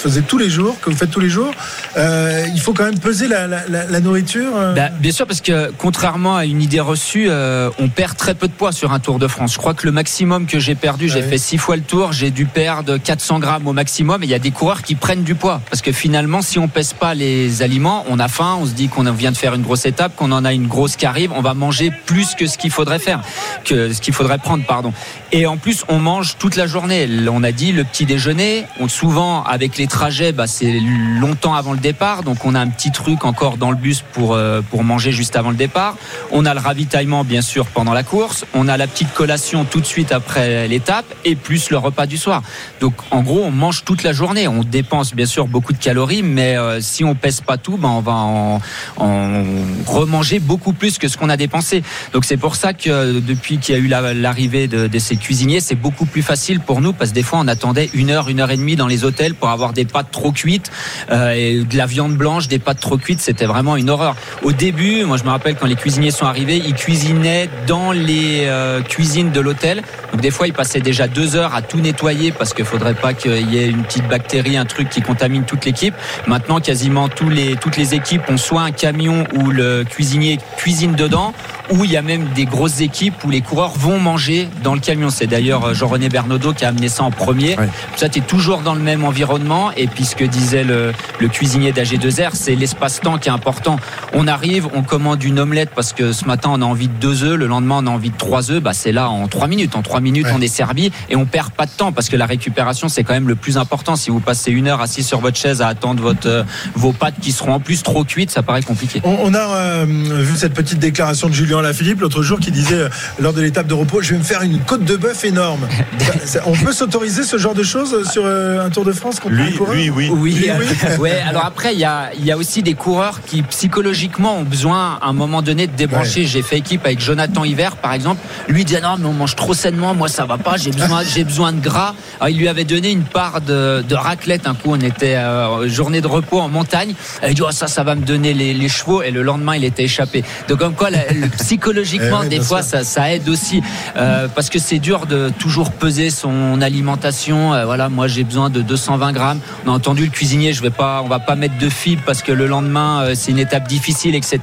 [0.00, 1.50] faisiez tous les jours, que vous faites tous les jours,
[1.96, 4.52] euh, il faut quand même peser la, la- la- la nourriture.
[4.56, 4.74] euh.
[4.74, 8.48] Bah, bien sûr, parce que contrairement à une idée reçue, euh, on perd très peu
[8.48, 9.52] de poids sur un Tour de France.
[9.54, 11.28] Je crois que le maximum que j'ai perdu, j'ai Ouais.
[11.28, 14.22] fait six fois le tour, j'ai dû perdre 400 grammes au maximum.
[14.22, 15.60] Et il y a des coureurs qui prennent du poids.
[15.70, 18.88] Parce que finalement, si on pèse pas les aliments, on a faim, on se dit
[18.88, 21.42] qu'on vient de faire une grosse étape, qu'on en a une grosse qui arrive, on
[21.42, 23.20] va manger plus que ce qu'il faudrait faire,
[23.64, 24.92] que ce qu'il faudrait prendre, pardon.
[25.32, 27.08] Et en plus, on mange toute la journée.
[27.30, 28.64] On a dit le petit déjeuner.
[28.88, 30.80] Souvent, avec les trajets, bah, c'est
[31.20, 32.24] longtemps avant le départ.
[32.24, 35.36] Donc, on a un petit truc encore dans le bus pour, euh, pour manger juste
[35.36, 35.96] avant le départ.
[36.32, 38.44] On a le ravitaillement, bien sûr, pendant la course.
[38.54, 42.16] On a la petite collation tout de suite après l'étape et plus le repas du
[42.16, 42.42] soir.
[42.80, 44.48] Donc, en gros, on mange toute la journée.
[44.48, 47.88] On dépense, bien sûr, beaucoup de calories, mais euh, si on pèse pas tout, ben,
[47.90, 48.60] on va en,
[48.96, 49.44] en
[49.86, 51.84] remanger beaucoup plus que ce qu'on a dépensé.
[52.12, 55.19] Donc, c'est pour ça que depuis qu'il y a eu la- l'arrivée de, de ces
[55.20, 58.28] cuisiniers, c'est beaucoup plus facile pour nous parce que des fois, on attendait une heure,
[58.28, 60.70] une heure et demie dans les hôtels pour avoir des pâtes trop cuites
[61.10, 63.20] euh, et de la viande blanche, des pâtes trop cuites.
[63.20, 64.16] C'était vraiment une horreur.
[64.42, 68.46] Au début, moi, je me rappelle quand les cuisiniers sont arrivés, ils cuisinaient dans les
[68.46, 69.82] euh, cuisines de l'hôtel.
[70.12, 73.14] Donc, des fois, ils passaient déjà deux heures à tout nettoyer parce qu'il faudrait pas
[73.14, 75.94] qu'il y ait une petite bactérie, un truc qui contamine toute l'équipe.
[76.26, 81.32] Maintenant, quasiment toutes les équipes ont soit un camion où le cuisinier cuisine dedans,
[81.70, 84.80] ou il y a même des grosses équipes où les coureurs vont manger dans le
[84.80, 85.10] camion.
[85.10, 87.56] C'est d'ailleurs euh, Jean-René Bernaudot qui a amené ça en premier.
[87.56, 87.68] Ouais.
[87.96, 89.70] Ça, tu es toujours dans le même environnement.
[89.76, 93.78] Et puis, ce que disait le, le cuisinier d'AG2R, c'est l'espace-temps qui est important.
[94.12, 97.22] On arrive, on commande une omelette parce que ce matin, on a envie de deux
[97.22, 98.62] œufs, le lendemain, on a envie de trois œufs.
[98.62, 99.76] Bah, c'est là en trois minutes.
[99.76, 102.26] En trois minutes, on est servi et on perd pas de temps parce que la
[102.26, 103.96] récupération, c'est quand même le plus important.
[103.96, 106.42] Si vous passez une heure assis sur votre chaise à attendre votre, euh,
[106.74, 109.00] vos pâtes qui seront en plus trop cuites, ça paraît compliqué.
[109.04, 112.74] On, on a euh, vu cette petite déclaration de Julien Lafilippe l'autre jour qui disait
[112.74, 115.66] euh, lors de l'étape de repos je vais me faire une côte de bœuf énorme.
[116.46, 119.44] On peut s'autoriser ce genre de choses sur euh, un Tour de France contre un
[119.46, 120.08] Lui, coureur lui, oui.
[120.12, 120.98] Oui, Oui, alors- oui.
[120.98, 124.42] ouais, alors après, il y a, il y a aussi des coureurs qui psychologiquement ont
[124.44, 126.24] besoin à un moment donné de débrancher.
[126.26, 128.20] J'ai fait équipe avec Jonathan Hiver, par exemple.
[128.48, 131.24] Lui disait non, mais on mange trop sainement, moi ça va pas, j'ai besoin, j'ai
[131.24, 131.94] besoin de gras.
[132.20, 135.68] Alors, il lui avait donné une part de, de raclette un coup, on était euh,
[135.68, 136.94] journée de repos en montagne.
[137.26, 139.64] Il dit oh, ça, ça va me donner les, les chevaux, et le lendemain il
[139.64, 140.24] était échappé.
[140.48, 143.62] Donc comme quoi, la- le- psychologiquement, Eh ouais, des fois, ça, ça aide aussi,
[143.96, 147.54] euh, parce que c'est dur de toujours peser son alimentation.
[147.54, 149.40] Euh, voilà, moi j'ai besoin de 220 grammes.
[149.66, 152.22] On a entendu le cuisinier, je vais pas, on va pas mettre de fibres parce
[152.22, 154.38] que le lendemain euh, c'est une étape difficile, etc.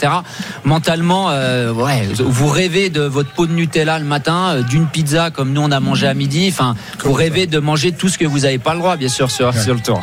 [0.63, 5.53] Mentalement, euh, ouais, vous rêvez de votre pot de Nutella le matin, d'une pizza comme
[5.53, 6.49] nous on a mangé à midi.
[6.51, 9.31] Enfin, vous rêvez de manger tout ce que vous n'avez pas le droit, bien sûr,
[9.31, 10.01] sur, sur le tour.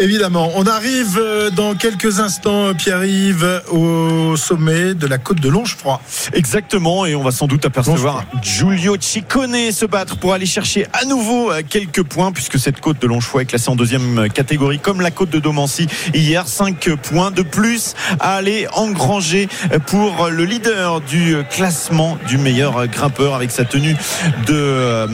[0.00, 1.20] Évidemment, on arrive
[1.54, 6.00] dans quelques instants, Pierre-Yves, au sommet de la côte de Longefroid.
[6.32, 11.04] Exactement, et on va sans doute apercevoir Giulio Ciccone se battre pour aller chercher à
[11.04, 15.10] nouveau quelques points, puisque cette côte de Longefroid est classée en deuxième catégorie, comme la
[15.10, 16.46] côte de Domancy hier.
[16.46, 19.48] 5 points de plus à aller engranger
[19.86, 23.96] pour le leader du classement du meilleur grimpeur avec sa tenue
[24.46, 25.06] de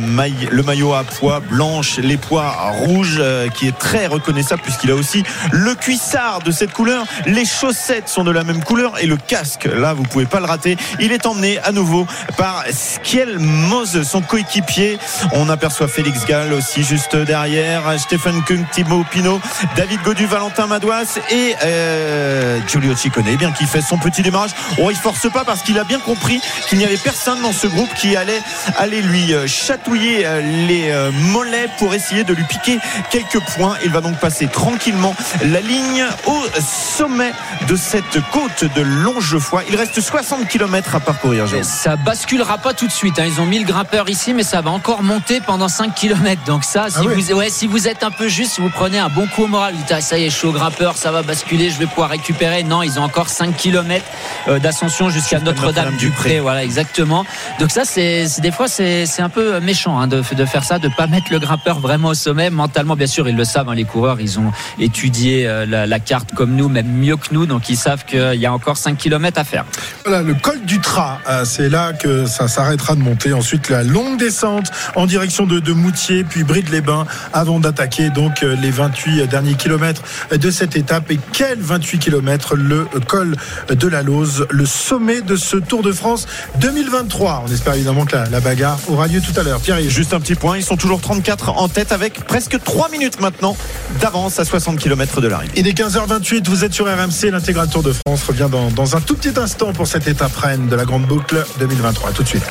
[0.51, 3.23] le maillot à pois blanche, les pois rouges,
[3.55, 7.05] qui est très reconnaissable puisqu'il a aussi le cuissard de cette couleur.
[7.27, 10.47] Les chaussettes sont de la même couleur et le casque, là, vous pouvez pas le
[10.47, 10.77] rater.
[11.01, 14.99] Il est emmené à nouveau par Skiel Mose, son coéquipier.
[15.33, 17.83] On aperçoit Félix Gall aussi juste derrière.
[17.99, 19.41] Stephen Kung, Thibaut Pinot,
[19.77, 24.51] David Godu, Valentin Madouas et euh, Giulio Ciccone, eh bien qui fait son petit démarrage.
[24.79, 27.67] Oh, il force pas parce qu'il a bien compris qu'il n'y avait personne dans ce
[27.67, 28.41] groupe qui allait
[28.79, 30.93] aller lui euh, chatouiller euh, les
[31.33, 32.79] mollets pour essayer de lui piquer
[33.11, 33.77] quelques points.
[33.85, 37.33] Il va donc passer tranquillement la ligne au sommet
[37.69, 39.65] de cette côte de Longefoy.
[39.69, 41.47] Il reste 60 km à parcourir.
[41.63, 43.19] Ça basculera pas tout de suite.
[43.19, 43.25] Hein.
[43.27, 46.43] Ils ont mis le grimpeur ici, mais ça va encore monter pendant 5 km.
[46.47, 49.09] Donc ça, si, ah vous, ouais, si vous êtes un peu juste, vous prenez un
[49.09, 51.11] bon coup au moral, vous dites ah, ça y est, je suis au grimpeur, ça
[51.11, 52.63] va basculer, je vais pouvoir récupérer.
[52.63, 54.05] Non, ils ont encore 5 km
[54.49, 56.41] euh, d'ascension jusqu'à Notre-Dame-du-Pré.
[56.41, 57.25] Voilà, exactement.
[57.59, 60.89] Donc ça, c'est des fois, c'est un peu méchant hein, de, de, faire ça, de
[60.89, 62.51] pas mettre le grimpeur vraiment au sommet.
[62.51, 66.35] Mentalement, bien sûr, ils le savent, hein, les coureurs, ils ont étudié euh, la, carte
[66.35, 69.39] comme nous, même mieux que nous, donc ils savent qu'il y a encore 5 km
[69.39, 69.65] à faire.
[70.05, 73.33] Voilà, le col du Tras, euh, c'est là que ça s'arrêtera de monter.
[73.33, 78.57] Ensuite, la longue descente en direction de, de Moutier, puis Bride-les-Bains, avant d'attaquer donc euh,
[78.61, 81.11] les 28 derniers kilomètres de cette étape.
[81.11, 83.37] Et quel 28 kilomètres le col
[83.69, 86.27] de la Lose, le sommet de ce Tour de France
[86.61, 87.45] 2023.
[87.47, 89.61] On espère évidemment que la, bagarre aura lieu tout à l'heure.
[89.61, 93.21] Pierre, juste un petit point, ils sont toujours 34 en tête avec presque 3 minutes
[93.21, 93.57] maintenant
[94.01, 95.53] d'avance à 60 km de l'arrivée.
[95.57, 99.01] Il est 15h28, vous êtes sur RMC, l'intégral Tour de France revient dans, dans un
[99.01, 102.11] tout petit instant pour cette étape reine de la Grande Boucle 2023.
[102.13, 102.45] tout de suite.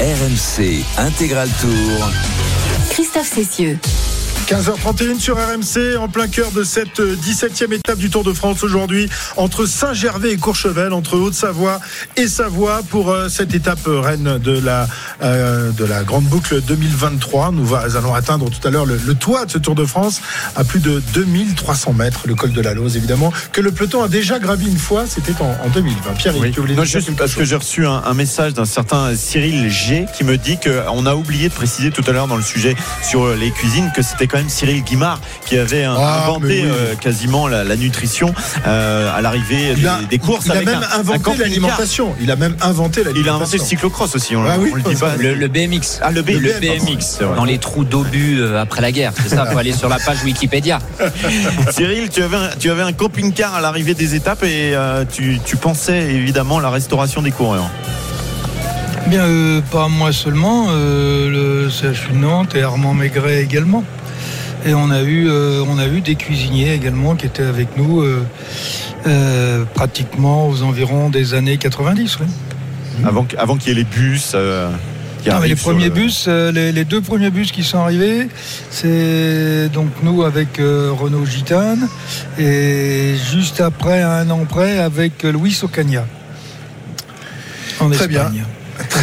[0.00, 2.10] RMC Intégral Tour.
[2.90, 3.78] Christophe Cessieux.
[4.50, 9.08] 15h31 sur RMC, en plein cœur de cette 17e étape du Tour de France aujourd'hui,
[9.36, 11.78] entre Saint-Gervais et Courchevel, entre Haute-Savoie
[12.16, 14.88] et Savoie, pour euh, cette étape reine de la,
[15.22, 17.52] euh, de la Grande Boucle 2023.
[17.52, 20.20] Nous allons atteindre tout à l'heure le, toit de ce Tour de France
[20.56, 24.08] à plus de 2300 mètres, le col de la Lose évidemment, que le peloton a
[24.08, 26.14] déjà gravi une fois, c'était en, 2020.
[26.14, 26.50] Pierre, oui.
[26.50, 30.06] tu voulais non, juste parce que j'ai reçu un, un, message d'un certain Cyril G
[30.16, 33.28] qui me dit qu'on a oublié de préciser tout à l'heure dans le sujet sur
[33.36, 37.76] les cuisines que c'était quand même Cyril Guimard qui avait ah, inventé euh, quasiment la,
[37.76, 38.32] nutrition
[38.66, 39.74] euh, à l'arrivée
[40.08, 40.46] des, courses.
[40.46, 42.14] Il a même inventé l'alimentation.
[42.20, 43.22] Il a même inventé l'alimentation.
[43.22, 44.36] Il a inventé le cyclocross aussi.
[44.36, 45.16] On, ah le dit pas.
[45.16, 46.00] Le, BMX.
[46.02, 47.20] Ah, le, BMX.
[47.36, 49.12] Dans les trous d'obus euh, après la guerre.
[49.22, 50.78] C'est ça, il faut aller sur la page Wikipédia.
[51.70, 54.74] Cyril, tu avais, un, tu avais un camping-car à l'arrivée des étapes et
[55.12, 57.70] tu, tu pensais évidemment à la restauration des coureurs.
[59.06, 59.26] Bien,
[59.72, 63.84] pas moi seulement, le CHU Nantes et Armand Maigret également.
[64.66, 68.02] Et on a eu, euh, on a eu des cuisiniers également qui étaient avec nous
[68.02, 68.22] euh,
[69.06, 72.18] euh, pratiquement aux environs des années 90.
[73.04, 74.36] Avant, avant qu'il y ait les bus.
[75.44, 78.28] les premiers bus, les, deux premiers bus qui sont arrivés,
[78.70, 81.88] c'est donc nous avec Renault Gitane
[82.38, 86.06] et juste après, un an près, avec Louis Ocagna.
[87.80, 88.32] En Très Espagne.
[88.32, 88.44] bien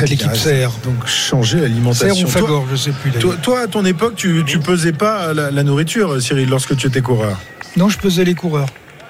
[0.08, 0.72] l'équipe CR.
[0.84, 2.28] Donc changer l'alimentation.
[2.28, 3.12] Ou je sais plus.
[3.42, 7.40] Toi, à ton époque, tu, tu pesais pas la, nourriture, Cyril, lorsque tu étais coureur
[7.76, 8.70] Non, je pesais les coureurs.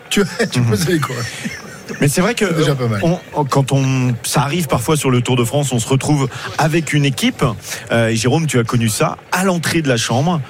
[0.10, 0.70] Tu, tu mhm.
[0.70, 1.26] pesais les coureurs.
[2.02, 2.46] Mais c'est vrai que
[3.50, 6.28] quand on, ça arrive parfois sur le Tour de France, on se retrouve
[6.58, 7.44] avec une équipe.
[7.92, 10.42] Euh, Jérôme, tu as connu ça à l'entrée de la chambre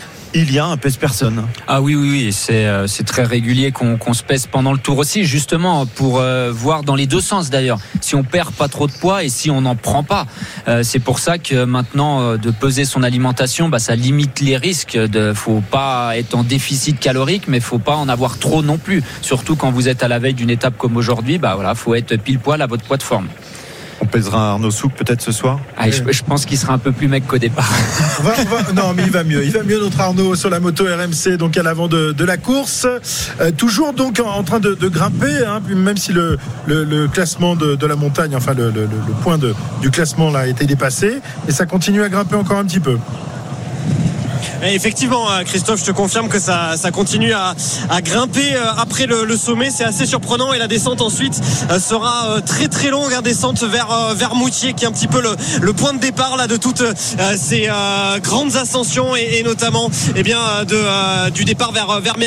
[0.42, 1.44] il y a un pèse-personne.
[1.68, 5.24] Ah oui, oui, oui, c'est euh, très régulier qu'on se pèse pendant le tour aussi,
[5.24, 8.92] justement, pour euh, voir dans les deux sens d'ailleurs, si on perd pas trop de
[8.92, 10.28] poids et si on n'en prend pas.
[10.68, 14.98] Euh, c'est pour ça que maintenant, de peser son alimentation, bah, ça limite les risques.
[14.98, 19.04] De, faut pas être en déficit calorique, mais faut pas en avoir trop non plus.
[19.22, 22.40] Surtout quand vous êtes à la veille d'une étape comme aujourd'hui, bah faut être pile
[22.40, 23.28] poil à votre poids de forme.
[24.00, 26.92] On pèsera Arnaud Souk peut-être ce soir ah, je, je, pense qu'il sera un peu
[26.92, 27.70] plus mec qu'au départ.
[28.22, 29.44] va, va, non, mais il va mieux.
[29.44, 32.38] Il va mieux notre Arnaud sur la moto RMC, donc à l'avant de, de, la
[32.38, 32.86] course.
[33.42, 37.08] Euh, toujours donc en, en train de, de grimper, hein, même si le, le, le
[37.08, 38.88] classement de, de, la montagne, enfin le, le
[39.24, 42.66] point de, du classement là a été dépassé, et ça continue à grimper encore un
[42.66, 42.98] petit peu.
[44.64, 47.56] Effectivement, euh, Christophe, je te confirme que ça, continue à,
[48.02, 49.70] grimper euh, après le, sommet.
[49.70, 54.14] C'est assez surprenant et la descente ensuite euh, sera très très longue, hein, descente vers,
[54.16, 56.84] vers Moutier, qui est un petit peu le, point de départ là de toutes
[57.38, 57.70] ces
[58.24, 60.40] grandes ascensions et, notamment eh bien,
[61.34, 62.18] du départ vers, vers.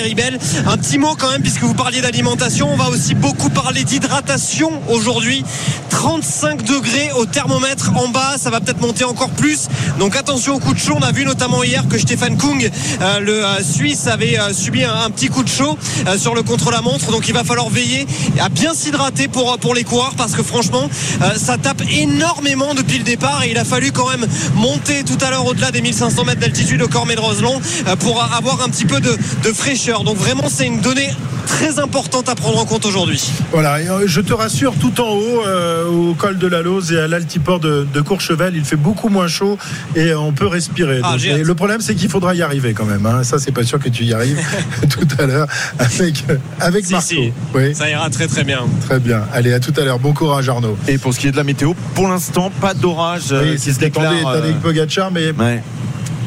[0.66, 4.70] Un petit mot quand même, puisque vous parliez d'alimentation, on va aussi beaucoup parler d'hydratation
[4.88, 5.44] aujourd'hui.
[5.90, 9.68] 35 degrés au thermomètre en bas, ça va peut-être monter encore plus.
[9.98, 10.94] Donc attention au coup de chaud.
[10.96, 12.68] On a vu notamment hier que Stéphane Kung,
[13.00, 15.76] euh, le euh, Suisse, avait euh, subi un, petit coup de chaud
[16.16, 17.10] sur le contre-la-montre.
[17.10, 18.06] Donc il va falloir veiller
[18.40, 20.88] à bien s'hydrater pour, les coureurs parce que franchement,
[21.36, 25.30] ça tape énormément depuis le départ et il a fallu quand même monter tout à
[25.30, 27.60] l'heure au-delà des 1500 mètres d'altitude au Cormet de Roselon
[28.00, 30.04] pour avoir un petit peu de fraîcheur.
[30.04, 31.10] Donc vraiment, c'est une donnée
[31.50, 33.22] très importante à prendre en compte aujourd'hui.
[33.52, 35.42] Voilà, je te rassure, tout en haut,
[35.90, 39.28] au col de la Lose et à l'altiport de, de, Courchevel, il fait beaucoup moins
[39.28, 39.58] chaud
[39.96, 41.00] et on peut respirer.
[41.02, 43.04] Ah, Donc, le problème, c'est qu'il faudra y arriver quand même.
[43.06, 43.24] Hein.
[43.24, 44.40] Ça, c'est pas sûr que tu y arrives
[44.90, 45.46] tout à l'heure
[45.78, 46.24] avec,
[46.60, 47.06] avec si, Marco.
[47.06, 47.32] Si.
[47.54, 47.74] Oui.
[47.74, 48.60] Ça ira très très bien.
[48.86, 49.22] Très bien.
[49.32, 49.98] Allez, à tout à l'heure.
[49.98, 50.76] Bon courage, Arnaud.
[50.88, 53.72] Et pour ce qui est de la météo, pour l'instant, pas d'orage oui, euh, qui
[53.72, 54.12] se déclare.
[54.26, 54.52] Euh...
[54.62, 55.32] Pogacar, mais.
[55.32, 55.62] Ouais.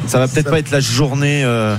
[0.06, 0.50] Ça va peut-être ça...
[0.50, 1.42] pas être la journée.
[1.44, 1.76] Euh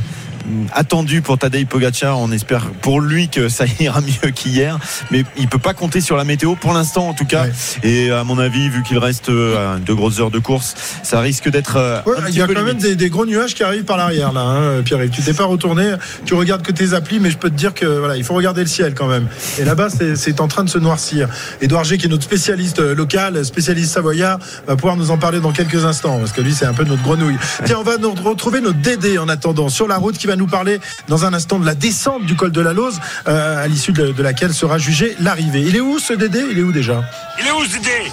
[0.73, 2.19] attendu pour Tadej Pogacar.
[2.19, 4.79] On espère pour lui que ça ira mieux qu'hier,
[5.11, 7.45] mais il peut pas compter sur la météo pour l'instant en tout cas.
[7.45, 7.51] Ouais.
[7.83, 11.49] Et à mon avis, vu qu'il reste euh, deux grosses heures de course, ça risque
[11.49, 11.77] d'être.
[11.77, 12.67] Euh, ouais, il y a quand limite.
[12.67, 14.99] même des, des, gros nuages qui arrivent par l'arrière là, hein, Pierre.
[15.11, 15.93] Tu t'es pas retourné,
[16.25, 18.61] tu regardes que tes applis, mais je peux te dire que voilà, il faut regarder
[18.61, 19.27] le ciel quand même.
[19.59, 21.29] Et là-bas, c'est en train de se noircir.
[21.61, 25.51] Edouard G, qui est notre spécialiste local, spécialiste savoyard, va pouvoir nous en parler dans
[25.51, 27.37] quelques instants parce que lui, c'est un peu notre grenouille.
[27.65, 30.47] Tiens, on va nous retrouver notre Dédé en attendant sur la route qui va nous
[30.47, 33.91] parler dans un instant de la descente du col de la Lose, euh, à l'issue
[33.91, 35.61] de, de, laquelle sera jugée l'arrivée.
[35.61, 36.43] Il est où ce Dédé?
[36.51, 37.03] Il est où déjà?
[37.39, 38.11] Il est où ce Dédé?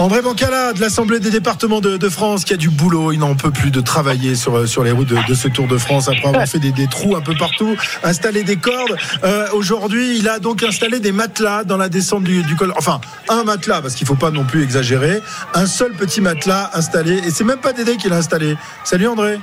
[0.00, 3.34] André Bancala de l'Assemblée des départements de, de, France qui a du boulot, il n'en
[3.34, 6.26] peut plus de travailler sur, sur les routes de, de, ce Tour de France après
[6.26, 8.96] avoir fait des, des trous un peu partout, installé des cordes.
[9.24, 12.72] Euh, Aujourd'hui, il a donc installé des matelas dans la descente du, du col.
[12.78, 15.20] Enfin, un matelas parce qu'il ne faut pas non plus exagérer.
[15.52, 18.56] Un seul petit matelas installé et c'est même pas Dédé qui l'a installé.
[18.84, 19.38] Salut André.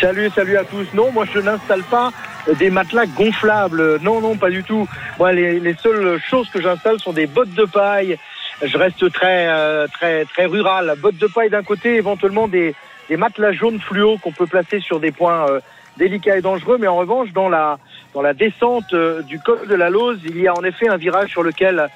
[0.00, 0.86] Salut, salut à tous.
[0.94, 2.10] Non, moi je n'installe pas
[2.58, 4.00] des matelas gonflables.
[4.00, 4.88] Non, non, pas du tout.
[5.18, 8.16] Moi, les, les seules choses que j'installe sont des bottes de paille
[8.62, 10.94] je reste très euh, très très rural.
[10.98, 12.74] Bottes de paille d'un côté, éventuellement des,
[13.08, 15.60] des matelas jaunes fluo qu'on peut placer sur des points euh,
[15.96, 16.78] délicats et dangereux.
[16.78, 17.78] Mais en revanche, dans la
[18.14, 20.96] dans la descente euh, du col de la Lose, il y a en effet un
[20.96, 21.88] virage sur lequel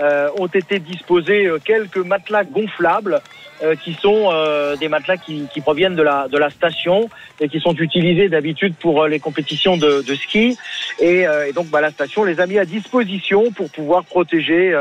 [0.00, 3.20] euh, ont été disposés quelques matelas gonflables
[3.62, 7.48] euh, qui sont euh, des matelas qui, qui, proviennent de la, de la station et
[7.48, 10.58] qui sont utilisés d'habitude pour les compétitions de, de ski.
[10.98, 14.74] Et, euh, et donc bah, la station les a mis à disposition pour pouvoir protéger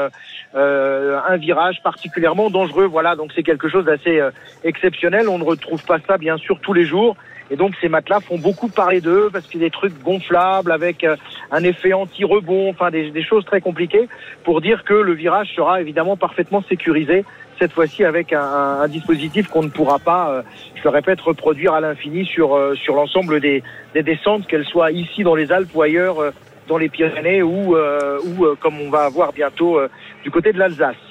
[0.55, 2.85] un virage particulièrement dangereux.
[2.85, 4.19] Voilà, donc c'est quelque chose d'assez
[4.63, 5.29] exceptionnel.
[5.29, 7.15] On ne retrouve pas ça bien sûr tous les jours.
[7.51, 10.71] Et donc ces matelas font beaucoup parler d'eux parce qu'il y a des trucs gonflables
[10.71, 11.05] avec
[11.51, 14.07] un effet anti-rebond, enfin des, choses très compliquées
[14.45, 17.25] pour dire que le virage sera évidemment parfaitement sécurisé
[17.59, 20.41] cette fois-ci avec un, dispositif qu'on ne pourra pas, euh,
[20.75, 23.61] je le répète, reproduire à l'infini sur, euh, sur l'ensemble des,
[23.93, 26.31] des, descentes, qu'elles soient ici dans les Alpes ou ailleurs euh,
[26.67, 29.79] dans les Pyrénées ou, ou comme on va avoir bientôt
[30.23, 31.10] du côté de l'Alsace.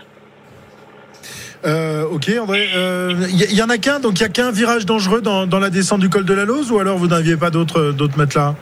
[1.65, 2.69] Euh, ok, André.
[2.73, 5.71] Il euh, y, en a qu'un, donc il y a qu'un virage dangereux dans, la
[5.71, 8.55] descente du col de la Lose, ou alors vous n'aviez pas d'autres d'autres matelas?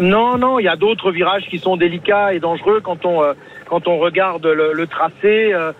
[0.00, 3.32] Non, non, il y a d'autres virages qui sont délicats et dangereux quand on euh,
[3.66, 5.52] quand on regarde le, tracé.
[5.52, 5.72] Euh,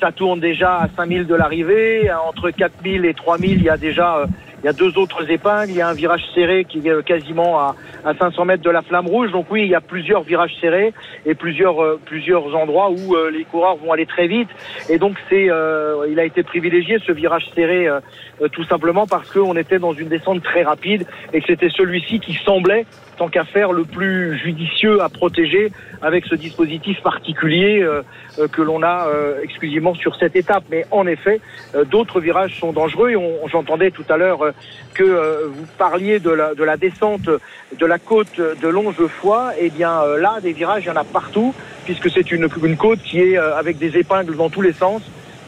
[0.00, 2.10] ça tourne déjà à 5000 de l'arrivée.
[2.26, 4.24] Entre 4000 et 3000, il y a déjà
[4.64, 5.68] il y a deux autres épingles.
[5.68, 8.80] Il y a un virage serré qui est quasiment à, à 500 mètres de la
[8.80, 9.30] flamme rouge.
[9.30, 10.94] Donc oui, il y a plusieurs virages serrés
[11.26, 14.48] et plusieurs euh, plusieurs endroits où euh, les coureurs vont aller très vite.
[14.88, 17.88] Et donc c'est euh, il a été privilégié ce virage serré
[18.52, 22.32] tout simplement parce qu'on était dans une descente très rapide et que c'était celui-ci qui
[22.32, 25.72] semblait tant qu'à faire le plus judicieux à protéger
[26.02, 28.02] avec ce dispositif particulier euh,
[28.38, 30.64] euh, que l'on a euh, exclusivement sur cette étape.
[30.70, 31.40] Mais en effet,
[31.90, 34.52] d'autres virages sont dangereux et j'entendais tout à l'heure
[34.94, 37.28] que vous parliez de la, de la descente
[37.78, 39.54] de la côte de Longefoy.
[39.58, 43.00] Eh bien là, des virages, il y en a partout puisque c'est une, une côte
[43.00, 45.02] qui est avec des épingles dans tous les sens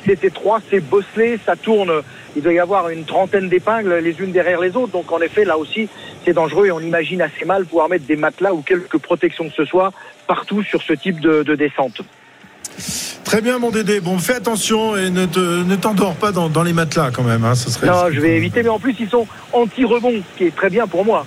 [0.07, 1.90] c'est étroit, c'est bosselé, ça tourne
[2.37, 4.92] il doit y avoir une trentaine d'épingles les unes derrière les autres.
[4.92, 5.88] Donc en effet, là aussi,
[6.25, 9.55] c'est dangereux et on imagine assez mal pouvoir mettre des matelas ou quelques protections que
[9.55, 9.92] ce soit
[10.27, 12.03] partout sur ce type de, de descente.
[13.25, 14.01] Très bien, mon Dédé.
[14.01, 17.44] Bon, fais attention et ne, te, ne t'endors pas dans, dans les matelas quand même.
[17.44, 17.55] Hein.
[17.55, 20.55] Ce serait, Non, je vais éviter, mais en plus, ils sont anti-rebond, ce qui est
[20.55, 21.27] très bien pour moi.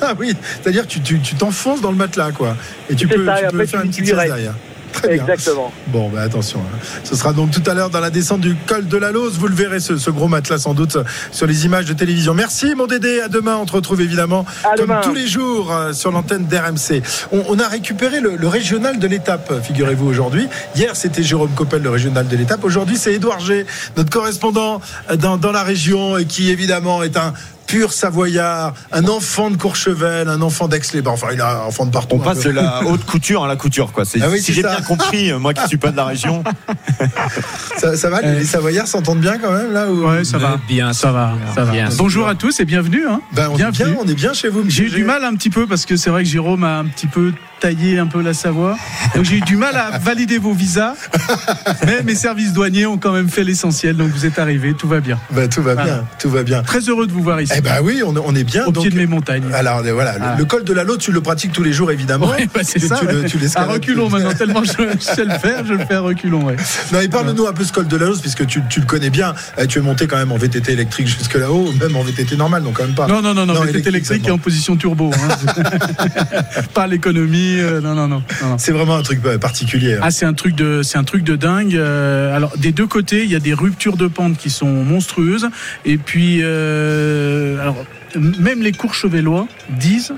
[0.00, 2.56] Ah oui, c'est-à-dire que tu, tu, tu t'enfonces dans le matelas, quoi.
[2.90, 4.54] Et tu C'est peux, ça, tu et peux après, faire une petite derrière.
[4.94, 5.22] Très bien.
[5.26, 5.72] Exactement.
[5.88, 6.60] Bon, bah attention.
[6.60, 6.78] hein.
[7.04, 9.34] Ce sera donc tout à l'heure dans la descente du col de la Lose.
[9.38, 10.96] Vous le verrez, ce, ce gros matelas, sans doute,
[11.32, 12.34] sur les images de télévision.
[12.34, 13.20] Merci, mon Dédé.
[13.20, 13.56] À demain.
[13.56, 15.00] On te retrouve évidemment, À comme demain.
[15.02, 17.02] tous les jours, euh, sur l'antenne d'RMC.
[17.32, 20.48] On, on a récupéré le, le régional de l'étape, figurez-vous, aujourd'hui.
[20.76, 22.64] Hier, c'était Jérôme Coppel, le régional de l'étape.
[22.64, 24.80] Aujourd'hui, c'est Édouard G, notre correspondant
[25.10, 27.32] euh, dans, dans la région et qui, évidemment, est un
[27.66, 31.10] pur savoyard, un enfant de Courchevel, un enfant d'Aix-les-Bains.
[31.10, 32.16] Enfin, il a un enfant de partout.
[32.16, 32.50] On passe peu.
[32.50, 34.04] de la haute couture à la couture, quoi.
[34.20, 36.44] Ah oui, si j'ai bien compris, euh, moi qui suis pas de la région.
[37.76, 40.08] Ça, ça va, les, Euh, les Savoyards s'entendent bien quand même, là où...
[40.08, 40.58] Ouais, ça va.
[40.68, 41.72] Bien Ça va, ça va.
[41.72, 41.88] Bien.
[41.96, 43.06] Bonjour à tous et bienvenue.
[43.06, 43.20] Hein.
[43.32, 44.64] Ben, on, est bien, on est bien chez vous.
[44.68, 46.86] J'ai eu du mal un petit peu parce que c'est vrai que Jérôme a un
[46.86, 47.32] petit peu
[47.68, 48.76] un peu la Savoie.
[49.14, 50.94] Donc j'ai eu du mal à valider vos visas.
[51.86, 53.96] Mais mes services douaniers ont quand même fait l'essentiel.
[53.96, 55.18] Donc vous êtes arrivés, tout va bien.
[55.30, 56.62] Ben, tout va bien, tout va bien.
[56.62, 57.52] Très heureux de vous voir ici.
[57.56, 58.66] Eh ben oui, on, on est bien.
[58.66, 59.44] au donc- pied de mes montagnes.
[59.54, 60.34] Alors euh, voilà, le- Ah.
[60.38, 62.28] le, col de la Lode, tu le pratiques tous les jours évidemment.
[62.28, 62.96] Ouais, bah, c'est ça.
[62.98, 63.28] tu le- ouais.
[63.28, 66.44] tu à reculons maintenant, tellement je, je sais le faire, je le fais à reculons.
[66.44, 66.56] Ouais.
[66.92, 69.10] Non, et parle-nous un peu ce col de la Lode, puisque tu, tu le connais
[69.10, 69.34] bien.
[69.58, 72.62] Euh, Tu es monté quand même en VTT électrique jusque là-haut, même en VTT normal,
[72.62, 73.06] donc quand même pas.
[73.06, 75.10] Non, non, non, non, Non, VTT électrique, électrique et en position turbo.
[75.14, 75.62] hein.
[76.74, 77.53] pas l'économie.
[77.60, 78.22] Euh, non, non, non.
[78.42, 78.58] non, non.
[78.58, 79.98] C'est vraiment un truc euh, particulier.
[80.00, 81.76] Ah, c'est un truc de, c'est un truc de dingue.
[81.76, 85.48] Euh, alors, des deux côtés, il y a des ruptures de pente qui sont monstrueuses.
[85.84, 87.84] Et puis, alors,
[88.16, 90.14] même les courchevellois disent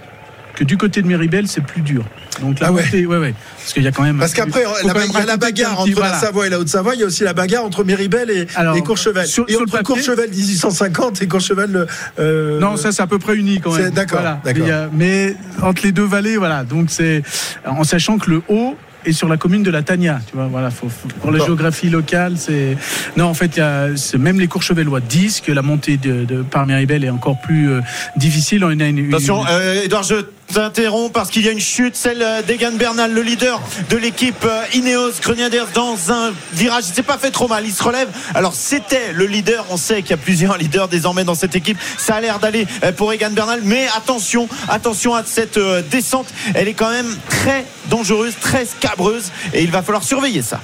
[0.56, 2.02] que du côté de Méribel, c'est plus dur.
[2.40, 2.84] Donc la Ah ouais.
[2.92, 3.34] ouais, ouais.
[3.58, 4.18] Parce qu'il y a quand même.
[4.18, 6.14] Parce qu'après, il y a la bagarre entre la.
[6.18, 8.80] Savoie et la Haute-Savoie, il y a aussi la bagarre entre Méribel et, Alors, et
[8.82, 9.26] Courchevel.
[9.26, 11.86] sur- et sur le entre papier- Courchevel 1850 et Courchevel.
[12.18, 13.90] euh, Non, ça c'est à peu près uni quand même.
[13.90, 14.40] d'accord, Voilà.
[14.44, 14.90] d'accord.
[14.92, 16.64] Mais, a- entre les deux vallées, voilà.
[16.64, 17.22] Donc c'est
[17.66, 20.20] en sachant que le haut est sur la commune de la Tania.
[20.28, 20.70] Tu vois, voilà.
[20.70, 22.76] Faut, faut- pour la géographie locale, c'est
[23.16, 23.26] non.
[23.26, 23.88] En fait, y a
[24.18, 27.80] même les Courchevellois disent que la montée de, de par Méribel est encore plus euh,
[28.16, 28.64] difficile.
[28.64, 30.16] On a une, une- Attention, euh, Edouard, je
[30.52, 34.62] t'interromps parce qu'il y a une chute, celle d'Egan Bernal, le leader de l'équipe euh,
[34.74, 36.84] Ineos Grenadiers dans un virage.
[36.88, 38.08] Il s'est pas fait trop mal, il se relève.
[38.34, 41.78] Alors c'était le leader, on sait qu'il y a plusieurs leaders désormais dans cette équipe.
[41.98, 46.28] Ça a l'air d'aller euh, pour Egan Bernal, mais attention, attention à cette euh, descente.
[46.54, 50.60] Elle est quand même très dangereuse, très scabreuse et il va falloir surveiller ça.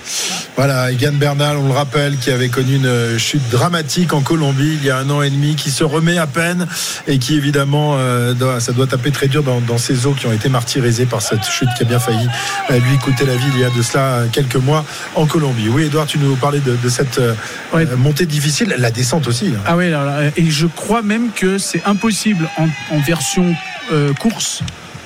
[0.57, 4.85] Voilà, Egan Bernal, on le rappelle, qui avait connu une chute dramatique en Colombie il
[4.85, 6.67] y a un an et demi, qui se remet à peine
[7.07, 7.97] et qui évidemment,
[8.59, 11.45] ça doit taper très dur dans, dans ces eaux qui ont été martyrisées par cette
[11.45, 12.27] chute qui a bien failli
[12.71, 15.69] euh, lui coûter la vie il y a de cela quelques mois en Colombie.
[15.69, 17.35] Oui, Edouard, tu nous parlais de, de cette euh,
[17.73, 17.87] Ouais.
[17.91, 19.49] euh, montée difficile, la descente aussi.
[19.57, 19.61] hein.
[19.67, 19.87] Ah oui,
[20.37, 23.55] et je crois même que c'est impossible en, en version
[23.93, 24.63] euh, course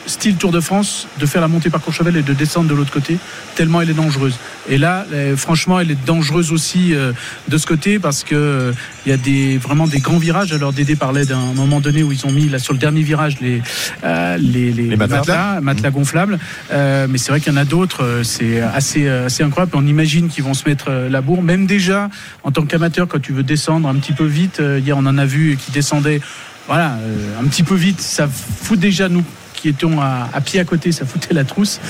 [0.07, 2.93] style Tour de France de faire la montée par Courchevel et de descendre de l'autre
[2.93, 3.19] côté
[3.55, 4.37] tellement elle est dangereuse.
[4.69, 7.13] Et là, euh, franchement, elle est dangereuse aussi euh,
[7.49, 8.73] de ce côté parce que euh,
[9.05, 10.53] il y a des vraiment des grands virages.
[10.53, 13.41] Alors Dédé parlait d'un moment donné où ils ont mis là sur le dernier virage
[13.41, 13.63] les
[14.05, 15.19] euh, les, les, matelas.
[15.19, 16.39] matelas, matelas gonflables.
[16.73, 18.21] Euh, mais c'est vrai qu'il y en a d'autres.
[18.23, 19.73] C'est assez assez incroyable.
[19.75, 21.43] On imagine qu'ils vont se mettre la bourre.
[21.43, 22.11] Même déjà
[22.45, 25.25] en tant qu'amateur, quand tu veux descendre un petit peu vite, hier on en a
[25.25, 26.21] vu qui descendaient.
[26.67, 29.25] Voilà, euh, un petit peu vite, ça fout déjà nous
[29.67, 31.81] qui étions à, à pied à côté, ça foutait la trousse.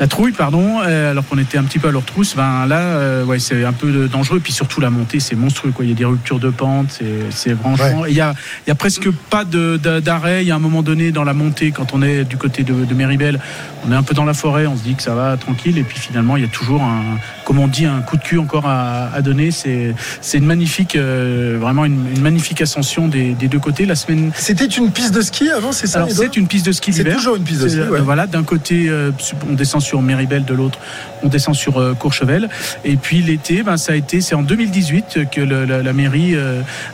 [0.00, 2.78] La trouille, pardon, euh, alors qu'on était un petit peu à leur trousse, ben là,
[2.80, 4.40] euh, ouais, c'est un peu dangereux.
[4.42, 5.70] Puis surtout, la montée, c'est monstrueux.
[5.70, 5.84] Quoi.
[5.84, 8.04] Il y a des ruptures de pente, c'est- franchement.
[8.06, 8.34] et Il y a,
[8.66, 10.42] il y a presque pas d'arrêt.
[10.44, 12.72] Il y a un moment donné dans la montée, quand on est du côté de,
[12.84, 13.38] de Méribel,
[13.86, 15.78] on est un peu dans la forêt, on se dit que ça va tranquille.
[15.78, 17.02] Et puis finalement, il y a toujours un,
[17.44, 19.50] comme on dit, un coup de cul encore à, à donner.
[19.50, 23.86] C'est c'est une magnifique, euh, vraiment une, une magnifique ascension des, des deux côtés.
[23.86, 26.92] La semaine, C'était une piste de ski avant, c'est ça c'est une piste de ski
[26.92, 28.00] C'est toujours une piste de ski, euh, ouais.
[28.00, 29.10] Voilà, d'un côté euh,
[29.50, 30.78] on descend sur Méribel, de l'autre
[31.22, 32.48] on descend sur euh, Courchevel.
[32.84, 36.34] Et puis l'été, ben, ça a été, c'est en 2018 que le- la, la mairie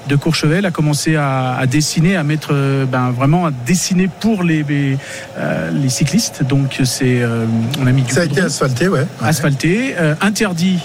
[0.09, 2.53] de Courchevel a commencé à, à dessiner, à mettre,
[2.91, 4.97] ben, vraiment à dessiner pour les les,
[5.73, 6.43] les cyclistes.
[6.45, 7.23] Donc c'est,
[7.81, 9.01] on a mis du Ça a été asphalté, ouais.
[9.01, 9.07] Ouais.
[9.29, 9.95] asphalté,
[10.41, 10.79] interdit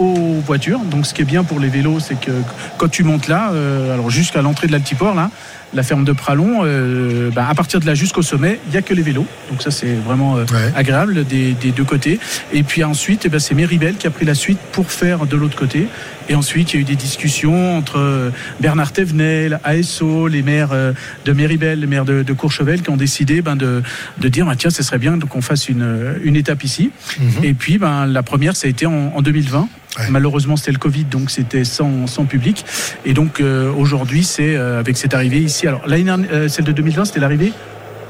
[0.00, 0.80] aux voitures.
[0.80, 2.32] Donc, ce qui est bien pour les vélos, c'est que
[2.78, 5.30] quand tu montes là, euh, alors jusqu'à l'entrée de l'altiport, là,
[5.72, 6.64] la ferme de Pralon.
[6.64, 9.26] euh, bah, à partir de là jusqu'au sommet, il n'y a que les vélos.
[9.50, 12.18] Donc ça, c'est vraiment euh, agréable des, des deux côtés.
[12.52, 15.36] Et puis ensuite, eh ben, c'est Méribel qui a pris la suite pour faire de
[15.36, 15.86] l'autre côté.
[16.28, 20.70] Et ensuite, il y a eu des discussions entre euh, Bernard Thévenet, ASO, les maires
[20.72, 20.92] euh,
[21.24, 23.82] de Méribel, les maires de, de Courchevel, qui ont décidé ben, de,
[24.18, 26.90] de dire bah, tiens, ce serait bien qu'on fasse une, une étape ici.
[27.18, 27.44] Mhm.
[27.44, 29.68] Et puis, ben, la première, ça a été en, en 2020.
[30.10, 32.64] Malheureusement, c'était le Covid, donc c'était sans, sans public.
[33.04, 35.66] Et donc euh, aujourd'hui, c'est euh, avec cette arrivée ici.
[35.66, 37.52] Alors l'année dernière, euh, celle de 2020, c'était l'arrivée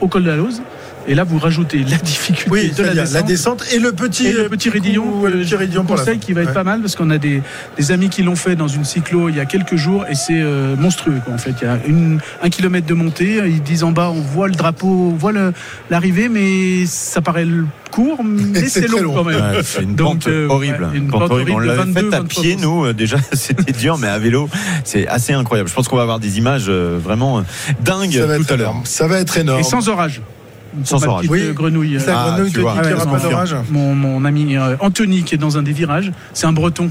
[0.01, 0.63] au col de la Lose.
[1.09, 4.27] Et là, vous rajoutez la difficulté Oui, de la descente, la descente et le petit,
[4.27, 5.21] et le petit coup, raidillon.
[5.21, 6.27] ouais, le euh, petit raidillon pour la conseille fin.
[6.27, 6.55] qui va être Ouais.
[6.55, 7.43] pas mal parce qu'on a des,
[7.79, 10.41] des amis qui l'ont fait dans une cyclo il y a quelques jours et c'est
[10.41, 11.21] euh, monstrueux.
[11.25, 13.41] Quoi, en fait, il y a une, un kilomètre de montée.
[13.47, 15.33] Ils disent en bas, on voit le drapeau, on voit
[15.91, 17.47] l'arrivée, mais ça paraît
[17.91, 19.15] court, mais C'est long, long.
[19.15, 19.41] quand même.
[19.41, 20.85] Ouais, c'est une Donc, pente euh, horrible.
[20.93, 21.53] ouais, une Pente pente horrible.
[21.53, 22.85] On l'avait 22, faite à 23 pied, nous.
[22.85, 24.49] euh, Déjà, c'était dur, mais à vélo,
[24.85, 25.71] c'est assez incroyable.
[25.71, 27.43] Je pense qu'on va avoir des images euh, vraiment euh,
[27.81, 28.75] dingues tout à l'heure.
[28.85, 29.61] Ça va être énorme.
[29.61, 30.21] Et sans orage.
[30.85, 31.21] Sans orage.
[31.27, 31.41] petite, Oui.
[31.49, 31.97] euh, grenouille.
[31.99, 33.57] C'est la Ah, grenouille pas mon- d'orage.
[33.71, 36.91] Mon, mon ami euh, Anthony, qui est dans un des virages, c'est un breton.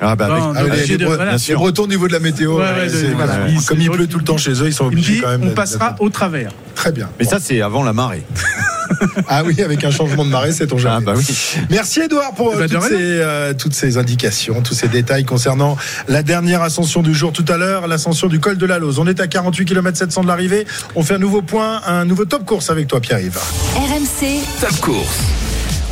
[0.00, 1.36] Ah bah avec- Ah, avec- les, les de- Bre- voilà.
[1.36, 3.34] les Bretons au niveau de la météo, Ouais, ouais, de- voilà.
[3.66, 5.42] comme il pleut tout le temps chez eux, ils sont obligés dit, quand même.
[5.44, 6.50] on passera au travers.
[6.74, 7.08] Très bien.
[7.18, 8.22] Mais ça, c'est avant la marée.
[9.28, 10.96] Ah oui, avec un changement de marée, c'est ton jamais.
[10.96, 11.24] Ah bah oui.
[11.70, 15.24] Merci Edouard pour Eh euh, ben, toutes, ces, euh, toutes ces indications, tous ces détails
[15.24, 15.76] concernant
[16.08, 18.98] la dernière ascension du jour tout à l'heure, l'ascension du col de la Lose.
[18.98, 20.66] On est à 48 km 700 de l'arrivée.
[20.96, 23.38] On fait un nouveau point, un nouveau top course avec toi Pierre-Yves.
[23.76, 25.18] RMC, Top course.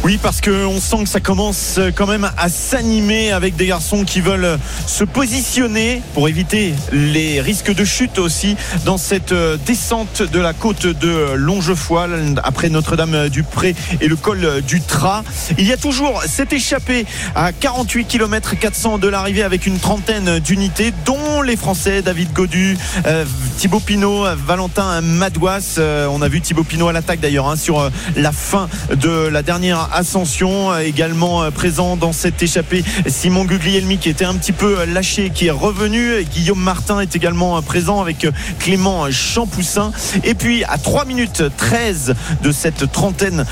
[0.05, 4.21] Oui, parce qu'on sent que ça commence quand même à s'animer avec des garçons qui
[4.21, 10.39] veulent se positionner pour éviter les risques de chute aussi dans cette euh, descente de
[10.39, 12.09] la côte de Longefoy
[12.45, 15.25] après Notre-Dame-du-Pré et le col du Trat.
[15.59, 20.39] Il y a toujours cette échappée à 48 km 400 de l'arrivée avec une trentaine
[20.39, 22.77] d'unités, dont les Français David Godu,
[23.07, 23.25] euh,
[23.59, 25.77] Thibaut Pinot, Valentin Madouas.
[25.79, 29.29] Euh, on a vu Thibaut Pinot à l'attaque d'ailleurs hein, sur euh, la fin de
[29.29, 30.73] la dernière ascension.
[30.73, 34.87] Euh, également euh, présent dans cette échappée Simon Guglielmi qui était un petit peu euh,
[34.87, 36.23] lâché, qui est revenu.
[36.25, 38.27] Guillaume Martin est également présent avec
[38.59, 39.93] Clément Champoussin.
[40.23, 43.45] Et puis à 3 minutes 13 de cette trentaine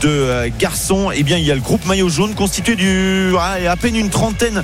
[0.00, 3.96] de garçons, eh bien il y a le groupe maillot jaune constitué du à peine
[3.96, 4.62] une trentaine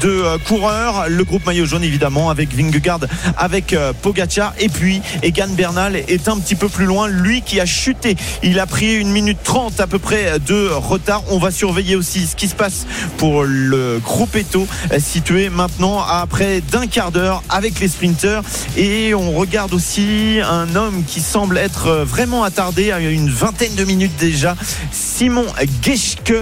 [0.00, 1.06] de coureurs.
[1.08, 3.00] Le groupe maillot jaune évidemment avec Vingegaard,
[3.36, 7.08] avec Pogacar et puis Egan Bernal est un petit peu plus loin.
[7.08, 11.22] Lui qui a chuté, il a pris une minute 30 à peu près de retard.
[11.30, 12.86] On va surveiller aussi ce qui se passe
[13.18, 18.42] pour le groupe Eto euh, situé maintenant à près d'un quart d'heure avec les sprinters
[18.76, 23.74] et on regarde aussi un homme qui semble être euh, vraiment attardé à une vingtaine
[23.74, 24.56] de minutes déjà.
[24.92, 25.46] Simon
[25.82, 26.34] Geschke.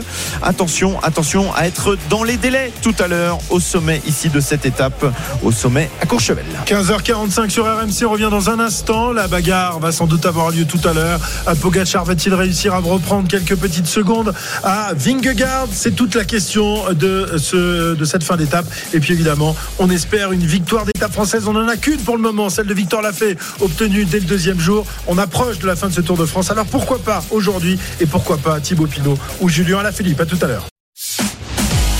[0.42, 4.66] Attention, attention à être dans les délais tout à l'heure au sommet ici de cette
[4.66, 5.04] étape,
[5.42, 6.44] au sommet à Courchevel.
[6.66, 9.12] 15h45 sur RMC, revient dans un instant.
[9.12, 11.20] La bagarre va sans doute avoir lieu tout à l'heure.
[11.46, 14.17] Euh, Pogacar va-t-il réussir à reprendre quelques petites secondes?
[14.62, 18.66] À Vingegaard C'est toute la question de, ce, de cette fin d'étape.
[18.92, 21.44] Et puis évidemment, on espère une victoire d'étape française.
[21.46, 24.60] On n'en a qu'une pour le moment, celle de Victor Lafay, obtenue dès le deuxième
[24.60, 24.86] jour.
[25.06, 26.50] On approche de la fin de ce Tour de France.
[26.50, 30.20] Alors pourquoi pas aujourd'hui et pourquoi pas Thibaut Pinot ou Julien Alaphilippe?
[30.20, 30.66] À tout à l'heure.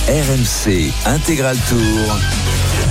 [0.09, 2.38] RMC Intégral Tour.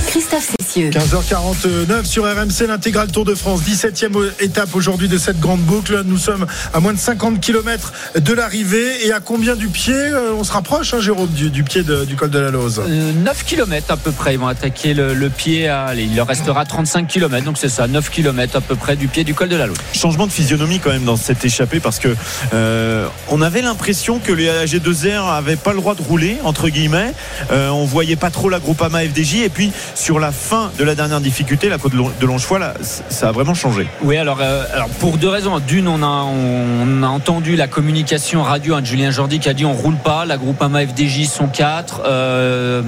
[0.08, 0.90] Christophe Cessieux.
[0.90, 6.02] 15h49 sur RMC, l'intégral Tour de France, 17e étape aujourd'hui de cette grande boucle.
[6.06, 10.32] Nous sommes à moins de 50 km de l'arrivée et à combien du pied Euh,
[10.38, 12.82] On se rapproche, hein, Jérôme, du, du pied de- du col de la Lose.
[12.88, 14.34] Euh, 9 km à peu près.
[14.34, 15.68] Ils vont attaquer le, le pied.
[15.68, 17.44] À, allez, il leur restera 35 km.
[17.44, 19.78] Donc c'est ça, 9 km à peu près du pied du col de la Lose.
[19.94, 22.16] Changement de physionomie quand même dans cette échappée parce que
[22.54, 27.14] euh, on avait l'impression que les AG2R avaient pas le droit de rouler entre guillemets.
[27.52, 30.94] Euh, on voyait pas trop la Groupama FDJ et puis sur la fin de la
[30.94, 33.88] dernière difficulté, la côte de Lon- de Longefoy, là, c- ça a vraiment changé.
[34.04, 35.58] Oui, alors, euh, alors pour deux raisons.
[35.60, 39.74] D'une, on a, entendu la communication radio hein, de Julien Jordi qui a dit on
[39.74, 40.26] roule pas.
[40.26, 42.02] La Groupama FDJ sont quatre.
[42.06, 42.84] Euh,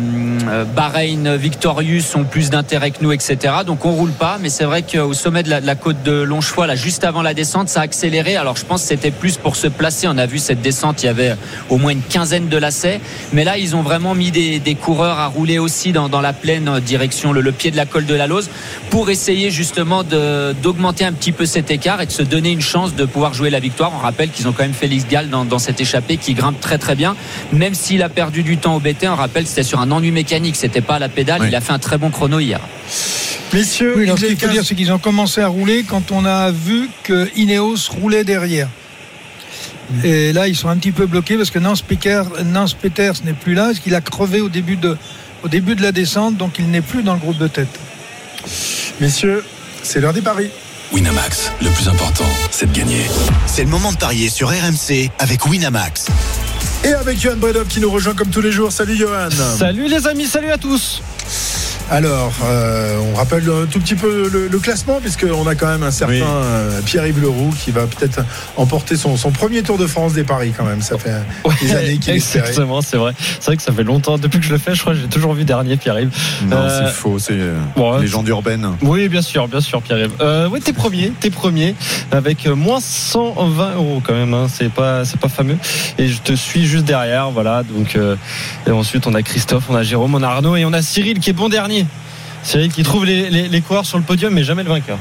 [0.49, 3.38] euh, Bahreïn, Victorious ont plus d'intérêt que nous, etc.
[3.66, 4.38] Donc on roule pas.
[4.39, 7.70] Mais c'est vrai qu'au sommet de la, côte de Longefoy, là, juste avant la descente,
[7.70, 8.36] ça a accéléré.
[8.36, 10.07] Alors je pense que c'était plus pour se placer.
[10.07, 11.36] On a vu cette descente, il y avait
[11.70, 13.01] au moins une quinzaine de lacets.
[13.34, 16.68] Mais là, ils ont vraiment mis des, coureurs à rouler aussi dans, dans la plaine
[16.68, 18.49] euh, direction le, le pied de la colle de la Lose
[18.89, 22.93] pour essayer justement d'augmenter un petit peu cet écart et de se donner une chance
[22.93, 23.91] de pouvoir jouer la victoire.
[23.95, 26.77] On rappelle qu'ils ont quand même Félix Gall dans, dans cette échappée qui grimpe très
[26.77, 27.15] très bien.
[27.53, 30.11] Même s'il a perdu du temps au BT, on rappelle que c'était sur un ennui
[30.11, 31.41] mécanique, c'était pas à la pédale.
[31.47, 32.59] Il a fait un très bon chrono hier.
[33.53, 36.11] Messieurs, Oui, alors ce qu'il faut 15 dire, c'est qu'ils ont commencé à rouler quand
[36.11, 38.67] on a vu que Ineos roulait derrière.
[40.03, 43.33] Et là, ils sont un petit peu bloqués parce que Nance, Picker, Nance Peters n'est
[43.33, 44.95] plus là, parce qu'il a crevé au début, de,
[45.43, 47.79] au début de la descente, donc il n'est plus dans le groupe de tête.
[48.99, 49.43] Messieurs,
[49.83, 50.49] c'est l'heure des paris.
[50.91, 53.05] Winamax, le plus important, c'est de gagner.
[53.45, 56.07] C'est le moment de parier sur RMC avec Winamax.
[56.83, 58.71] Et avec Johan Bredov qui nous rejoint comme tous les jours.
[58.71, 59.29] Salut Johan.
[59.29, 61.01] Salut les amis, salut à tous.
[61.91, 65.81] Alors, euh, on rappelle un tout petit peu le, le classement, puisqu'on a quand même
[65.81, 66.21] un certain Oui.
[66.23, 68.19] euh, Pierre-Yves Leroux qui va peut-être
[68.57, 70.81] emporter son, son premier Tour de France des paris quand même.
[70.83, 71.09] Ça fait
[71.61, 72.47] des années qu'il espérait.
[72.47, 73.13] Exactement, c'est vrai.
[73.39, 74.19] C'est vrai que ça fait longtemps.
[74.19, 76.11] Depuis que je le fais, je crois que j'ai toujours vu dernier Pierre-Yves.
[76.45, 78.01] Non, Euh, c'est faux, c'est euh, bon, ouais.
[78.01, 78.67] légende urbaine.
[78.83, 80.11] Oui, bien sûr, bien sûr, Pierre-Yves.
[80.21, 81.73] Euh, oui, t'es premier, t'es premier,
[82.11, 84.35] avec euh, moins 120 euros quand même.
[84.35, 85.57] Hein, c'est pas, c'est pas fameux.
[85.97, 87.63] Et je te suis juste derrière, voilà.
[87.63, 88.15] Donc, euh,
[88.67, 91.19] et ensuite on a Christophe, on a Jérôme, on a Arnaud et on a Cyril
[91.19, 91.78] qui est bon dernier.
[92.43, 94.97] Cyril qui trouve les, les, les coureurs sur le podium, mais jamais le vainqueur.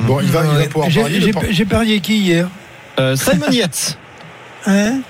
[0.00, 1.20] Bon, il va, il va pouvoir J'ai- parier.
[1.20, 2.48] J'ai le par- j'ai parié qui hier
[2.98, 3.98] Euh, Simon Yates.
[4.66, 5.00] Hein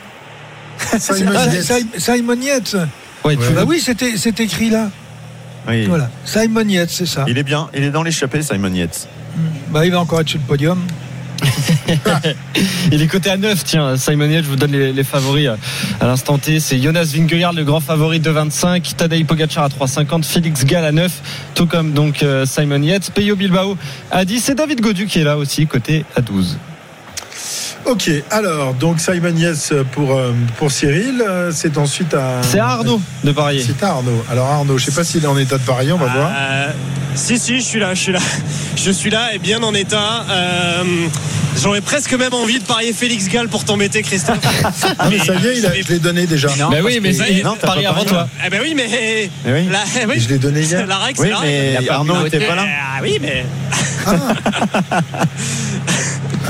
[0.99, 1.63] Simon Ah, Yates.
[1.63, 2.77] Sim- Simon Yates
[3.25, 4.91] Ouais, tu- Bah oui, c'était c'est écrit là.
[5.69, 5.85] Oui.
[5.87, 6.09] Voilà.
[6.25, 7.25] Simon Yates, c'est ça.
[7.29, 9.09] Il est bien, il est dans l'échappée, Simon Yates.
[9.71, 10.81] Bah, il va encore être sur le podium.
[12.93, 15.57] Il est coté à 9, tiens, Simon Yates, je vous donne les, favoris euh,
[16.01, 16.61] à l'instant T.
[16.61, 20.93] C'est Jonas Vingegaard, le grand favori de 25, Tadej Pogacar à 3,50, Félix Gall à
[20.93, 21.11] 9,
[21.55, 23.77] tout comme donc euh, Simon Yates, Peyo Bilbao
[24.11, 26.59] à 10 et David Godu qui est là aussi, côté à 12.
[27.87, 31.23] Ok, alors, donc Simon Yes pour, euh, pour Cyril.
[31.27, 32.41] euh, C'est ensuite à.
[32.43, 33.65] C'est à Arnaud de parier.
[33.67, 34.23] C'est à Arnaud.
[34.31, 36.31] Alors, Arnaud, je sais pas s'il est en état de parier, on va voir.
[36.39, 36.69] Euh,
[37.15, 38.21] si, si, je suis là, je suis là.
[38.77, 40.25] Je suis là et bien en état.
[40.31, 40.85] Euh,
[41.61, 44.39] J'aurais presque même envie de parier Félix Gall pour t'embêter, Christophe.
[44.99, 46.49] Ah, mais ça y est, il a- je l'ai donné déjà.
[46.59, 48.07] Non, Bah oui, mais ça y est, non, pas avant parié.
[48.07, 48.29] toi.
[48.47, 49.29] Eh ben oui, mais.
[49.45, 49.69] Oui.
[49.71, 50.19] La, oui.
[50.21, 50.87] Je l'ai donné hier.
[50.87, 51.89] La règle, Oui, la mais.
[51.91, 52.65] Arnaud n'était pas là.
[52.97, 53.45] Ah oui, mais.
[54.07, 54.13] Ah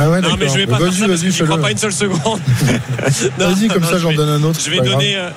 [0.08, 1.70] ouais, Non, mais je vais pas faire Vas-y, ça parce que vas-y, j'y crois pas
[1.70, 2.40] une seule seconde.
[3.38, 4.60] Vas-y, comme non, ça, je j'en vais- donne un autre.
[4.64, 5.16] Je vais donner.
[5.16, 5.30] euh,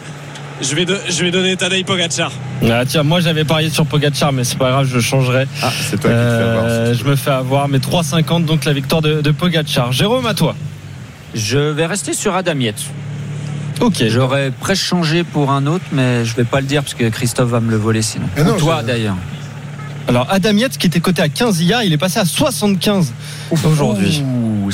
[0.61, 2.31] Je vais, do- je vais donner Tadej Pogacar.
[2.69, 5.45] Ah, tiens, moi j'avais parié sur Pogacar, mais c'est pas grave, je changerai.
[5.61, 6.63] Ah, c'est toi qui te fais avoir.
[6.67, 9.91] Euh, je me fais avoir, mais 3,50 donc la victoire de, de Pogacar.
[9.91, 10.55] Jérôme, à toi.
[11.35, 12.83] Je vais rester sur Adam Yates.
[13.81, 14.03] Ok.
[14.07, 17.49] J'aurais presque changé pour un autre, mais je vais pas le dire parce que Christophe
[17.49, 18.27] va me le voler sinon.
[18.37, 19.15] Non, Ou toi je- d'ailleurs.
[20.07, 23.13] Alors Adam Yates qui était coté à 15 hier, il est passé à 75
[23.65, 24.23] aujourd'hui.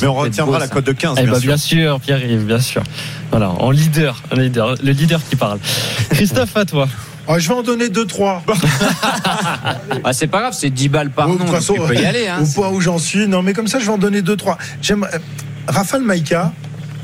[0.01, 1.47] Mais on retiendra beau, la cote de 15, Eh bien ben, sûr.
[1.47, 2.81] bien sûr, Pierre-Yves, bien sûr.
[3.31, 5.59] Voilà, en leader, en leader, le leader qui parle.
[6.09, 6.87] Christophe, à toi.
[7.27, 8.39] Ah, je vais en donner 2-3.
[10.03, 11.39] Ah, c'est pas grave, c'est 10 balles par Bon, nom.
[11.39, 12.27] de toute donc façon, tu peux y aller.
[12.27, 12.39] Hein.
[12.41, 13.27] au point où j'en suis.
[13.27, 14.57] Non, mais comme ça, je vais en donner 2-3.
[14.81, 15.03] J'aime.
[15.13, 15.17] euh,
[15.67, 16.51] Rafale Maïka.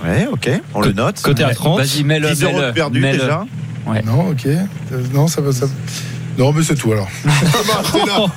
[0.04, 1.22] Ouais, ok, on le note.
[1.22, 1.80] Côté à Ouais, 30.
[1.80, 2.30] Vas-y, mets-le.
[2.32, 3.46] 10 euros perdu déjà.
[3.86, 4.02] Ouais.
[4.04, 4.46] Non, ok.
[4.48, 4.58] Euh,
[5.14, 5.52] Non, ça va.
[5.52, 5.66] Ça...
[6.38, 7.08] Non, mais c'est tout alors.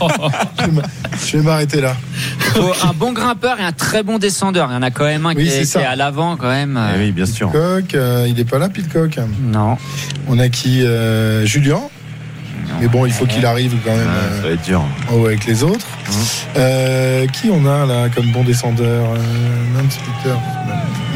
[1.26, 1.96] Je vais m'arrêter là.
[2.54, 4.68] Faut un bon grimpeur et un très bon descendeur.
[4.70, 5.80] Il y en a quand même un Oui, qui, est, ça.
[5.80, 6.78] qui est à l'avant quand même.
[6.94, 7.50] Eh oui, bien sûr.
[7.50, 9.18] Pitcock, euh, il est pas là, Pitcock.
[9.42, 9.76] Non.
[10.28, 11.80] On a qui euh, Julien.
[12.80, 14.84] Mais bon, il faut qu'il arrive quand même Ah, ça euh, va être dur.
[15.12, 15.86] oh, avec les autres.
[16.56, 19.82] Euh, qui on a là comme bon descendeur euh,
[20.22, 20.34] Peter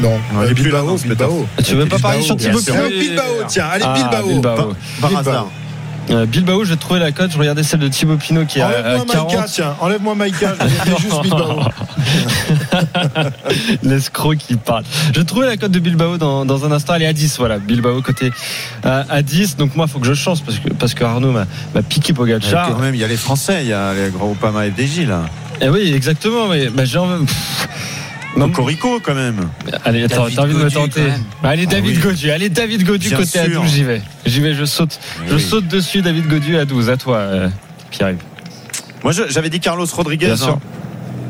[0.01, 0.97] Non, là, Bilbao.
[0.97, 1.47] Bilbao.
[1.63, 4.27] Tu veux pas parier sur Thibaut Ah, Bilbao, tiens, allez, Ah, Bilbao.
[4.27, 4.55] Bilbao.
[4.55, 4.67] Par-
[5.01, 5.19] Par Bilbao.
[5.31, 5.47] hasard.
[6.09, 8.67] Euh, Bilbao, j'ai trouvé la cote, je regardais celle de Thibaut Pinot qui est à,
[8.67, 9.45] à Enlève-moi Maïka, 40.
[9.47, 10.53] tiens, enlève-moi Maïka,
[10.99, 11.59] juste Bilbao.
[13.83, 14.83] L'escroc qui parle.
[15.15, 16.95] J'ai trouvé la cote de Bilbao dans, dans un instant.
[16.95, 17.37] Elle est à 10.
[17.37, 18.31] Voilà, Bilbao côté
[18.83, 19.57] à, à 10.
[19.57, 22.11] Donc moi, il faut que je chance parce que, parce que Arnaud m'a m'a piqué
[22.11, 22.69] Et Pogacar.
[22.69, 25.21] Quand même, il y a les Français, il y a les Groupama FDJ là.
[25.61, 26.47] Eh oui, exactement.
[26.47, 27.25] Mais bah, j'ai envie.
[27.25, 27.67] Pff.
[28.35, 29.47] Non, Corico quand même.
[29.85, 31.23] Allez, attends, David t'as envie de me tenter même.
[31.43, 32.01] Allez, Ah David oui.
[32.01, 32.31] Godu.
[32.31, 33.61] Allez, David Godu Bien côté à sûr.
[33.61, 33.71] 12.
[33.71, 34.01] J'y vais.
[34.25, 34.99] J'y vais, je saute.
[35.27, 35.41] Je Oui.
[35.41, 36.89] saute dessus, David Godu à 12.
[36.89, 37.49] À toi, euh,
[37.91, 38.15] Pierre.
[39.03, 40.25] Moi, je- j'avais dit Carlos Rodriguez.
[40.27, 40.49] Bien sûr.
[40.49, 40.59] hein.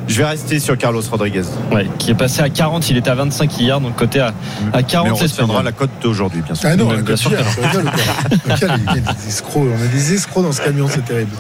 [0.06, 1.44] Je vais rester sur Carlos Rodriguez.
[1.72, 2.90] Ouais, qui est passé à 40.
[2.90, 5.90] Il était à 25 hier, donc côté à, à Mais 40 on retiendra la cote
[6.02, 6.68] d'aujourd'hui, bien sûr.
[6.70, 10.44] Ah non, Bien la rigoles ou quoi Quel- quel des escrocs, on a des escrocs
[10.44, 11.32] dans ce camion, c'est terrible.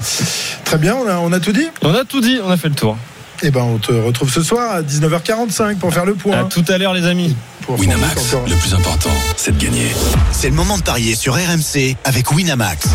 [0.64, 1.68] Très bien, on a, on a tout dit?
[1.82, 2.97] On a tout dit, on a fait le tour.
[3.45, 6.43] Eh ben, on te retrouve ce soir à 19h45 pour faire le À point.
[6.45, 7.35] tout à l'heure, les amis.
[7.63, 9.91] Pour Winamax, le plus important, c'est de gagner.
[10.31, 12.87] C'est le moment de parier sur RMC avec Winamax.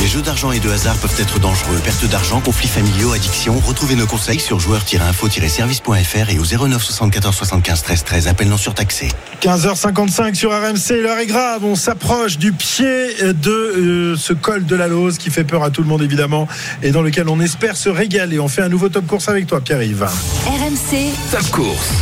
[0.00, 1.76] Les jeux d'argent et de hasard peuvent être dangereux.
[1.82, 3.58] Perte d'argent, conflits familiaux, addiction.
[3.66, 8.28] Retrouvez nos conseils sur joueurs-info-service.fr et au 09 74 75 13 13.
[8.28, 9.08] Appel non surtaxé.
[9.42, 14.76] 15h55 sur RMC, l'heure est grave, on s'approche du pied de euh, ce col de
[14.76, 16.48] la Lose qui fait peur à tout le monde évidemment
[16.82, 18.38] et dans lequel on espère se régaler.
[18.38, 20.06] On fait un nouveau top course avec toi Pierre-Yves.
[20.46, 21.92] RMC, Top course.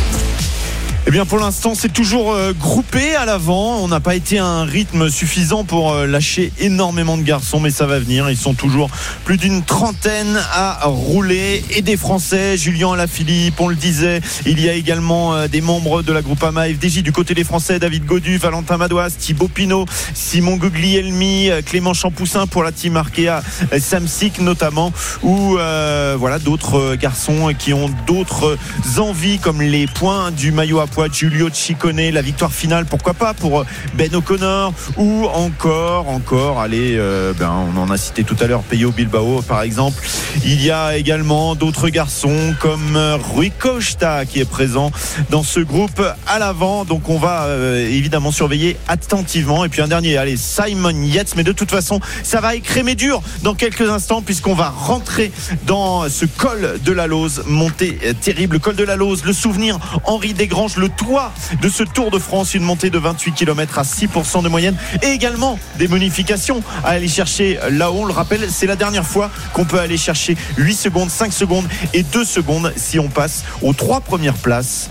[1.09, 3.77] Eh bien, pour l'instant, c'est toujours euh, groupé à l'avant.
[3.77, 7.69] On n'a pas été à un rythme suffisant pour euh, lâcher énormément de garçons, mais
[7.69, 8.29] ça va venir.
[8.29, 8.89] Ils sont toujours
[9.23, 12.57] plus d'une trentaine à rouler et des Français.
[12.57, 14.19] Julien Alaphilippe, on le disait.
[14.45, 17.79] Il y a également euh, des membres de la Groupama FDJ du côté des Français.
[17.79, 23.41] David Godu, Valentin Madoise, Thibaut Pinot, Simon Guglielmi, Clément Champoussin pour la team Arkea,
[23.79, 24.91] Samsic notamment,
[25.23, 28.57] ou euh, voilà d'autres garçons qui ont d'autres
[28.97, 33.33] envies comme les points du maillot à poids Giulio Ciccone, la victoire finale, pourquoi pas
[33.33, 38.47] pour Ben O'Connor, ou encore, encore, allez, euh, ben, on en a cité tout à
[38.47, 40.01] l'heure, Peyo Bilbao par exemple.
[40.43, 44.91] Il y a également d'autres garçons comme euh, Rui Costa qui est présent
[45.29, 46.85] dans ce groupe à l'avant.
[46.85, 49.65] Donc on va euh, évidemment surveiller attentivement.
[49.65, 51.35] Et puis un dernier, allez, Simon Yates.
[51.35, 55.31] Mais de toute façon, ça va écrémer dur dans quelques instants puisqu'on va rentrer
[55.65, 58.59] dans ce col de la Lose, montée euh, terrible.
[58.59, 62.53] Col de la Lose, le souvenir Henri Desgranges, le toit de ce Tour de France,
[62.53, 67.07] une montée de 28 km à 6% de moyenne et également des bonifications à aller
[67.07, 68.01] chercher là-haut.
[68.01, 71.67] On le rappelle, c'est la dernière fois qu'on peut aller chercher 8 secondes, 5 secondes
[71.93, 74.89] et 2 secondes si on passe aux trois premières places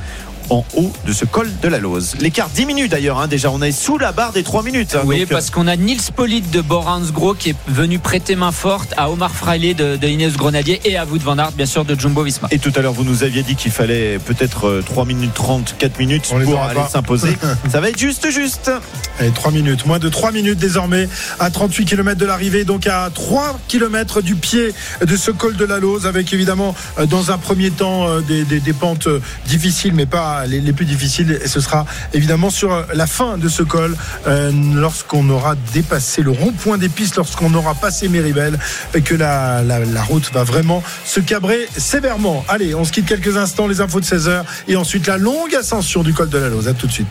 [0.50, 2.14] en haut de ce col de la Lose.
[2.20, 4.94] L'écart diminue d'ailleurs, hein, déjà on est sous la barre des 3 minutes.
[4.94, 8.52] hein, Oui, donc, parce qu'on a Nils Polite de Boransgro qui est venu prêter main
[8.52, 11.98] forte à Omar Freiley de, de Grenadier et à Wout van Aert, bien sûr, de
[11.98, 12.48] Jumbo Visma.
[12.50, 15.76] Et tout à l'heure, vous nous aviez dit qu'il fallait peut-être euh, 3 minutes 30,
[15.78, 17.36] 4 minutes On pour aller s'imposer.
[17.70, 18.70] Ça va être juste, juste.
[19.18, 23.08] Allez, 3 minutes, moins de 3 minutes désormais à 38 km de l'arrivée, donc à
[23.12, 24.74] 3 km du pied
[25.04, 28.44] de ce col de la Lose, avec évidemment euh, dans un premier temps euh, des,
[28.44, 31.40] des- des pentes euh, difficiles, mais pas les, plus difficiles.
[31.42, 36.22] Et ce sera évidemment sur euh, la fin de ce col, euh, lorsqu'on aura dépassé
[36.22, 38.58] le rond-point des pistes, lorsqu'on aura passé Méribel,
[39.04, 42.44] que la, la- route va vraiment se cabrer sévèrement.
[42.48, 46.02] Allez, on se quitte quelques instants, les infos de 16h, et ensuite la longue ascension
[46.02, 46.72] du col de la Lose.
[46.78, 47.06] Tout de suite.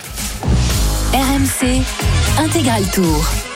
[1.13, 1.81] RMC
[2.37, 3.25] Intégral Tour.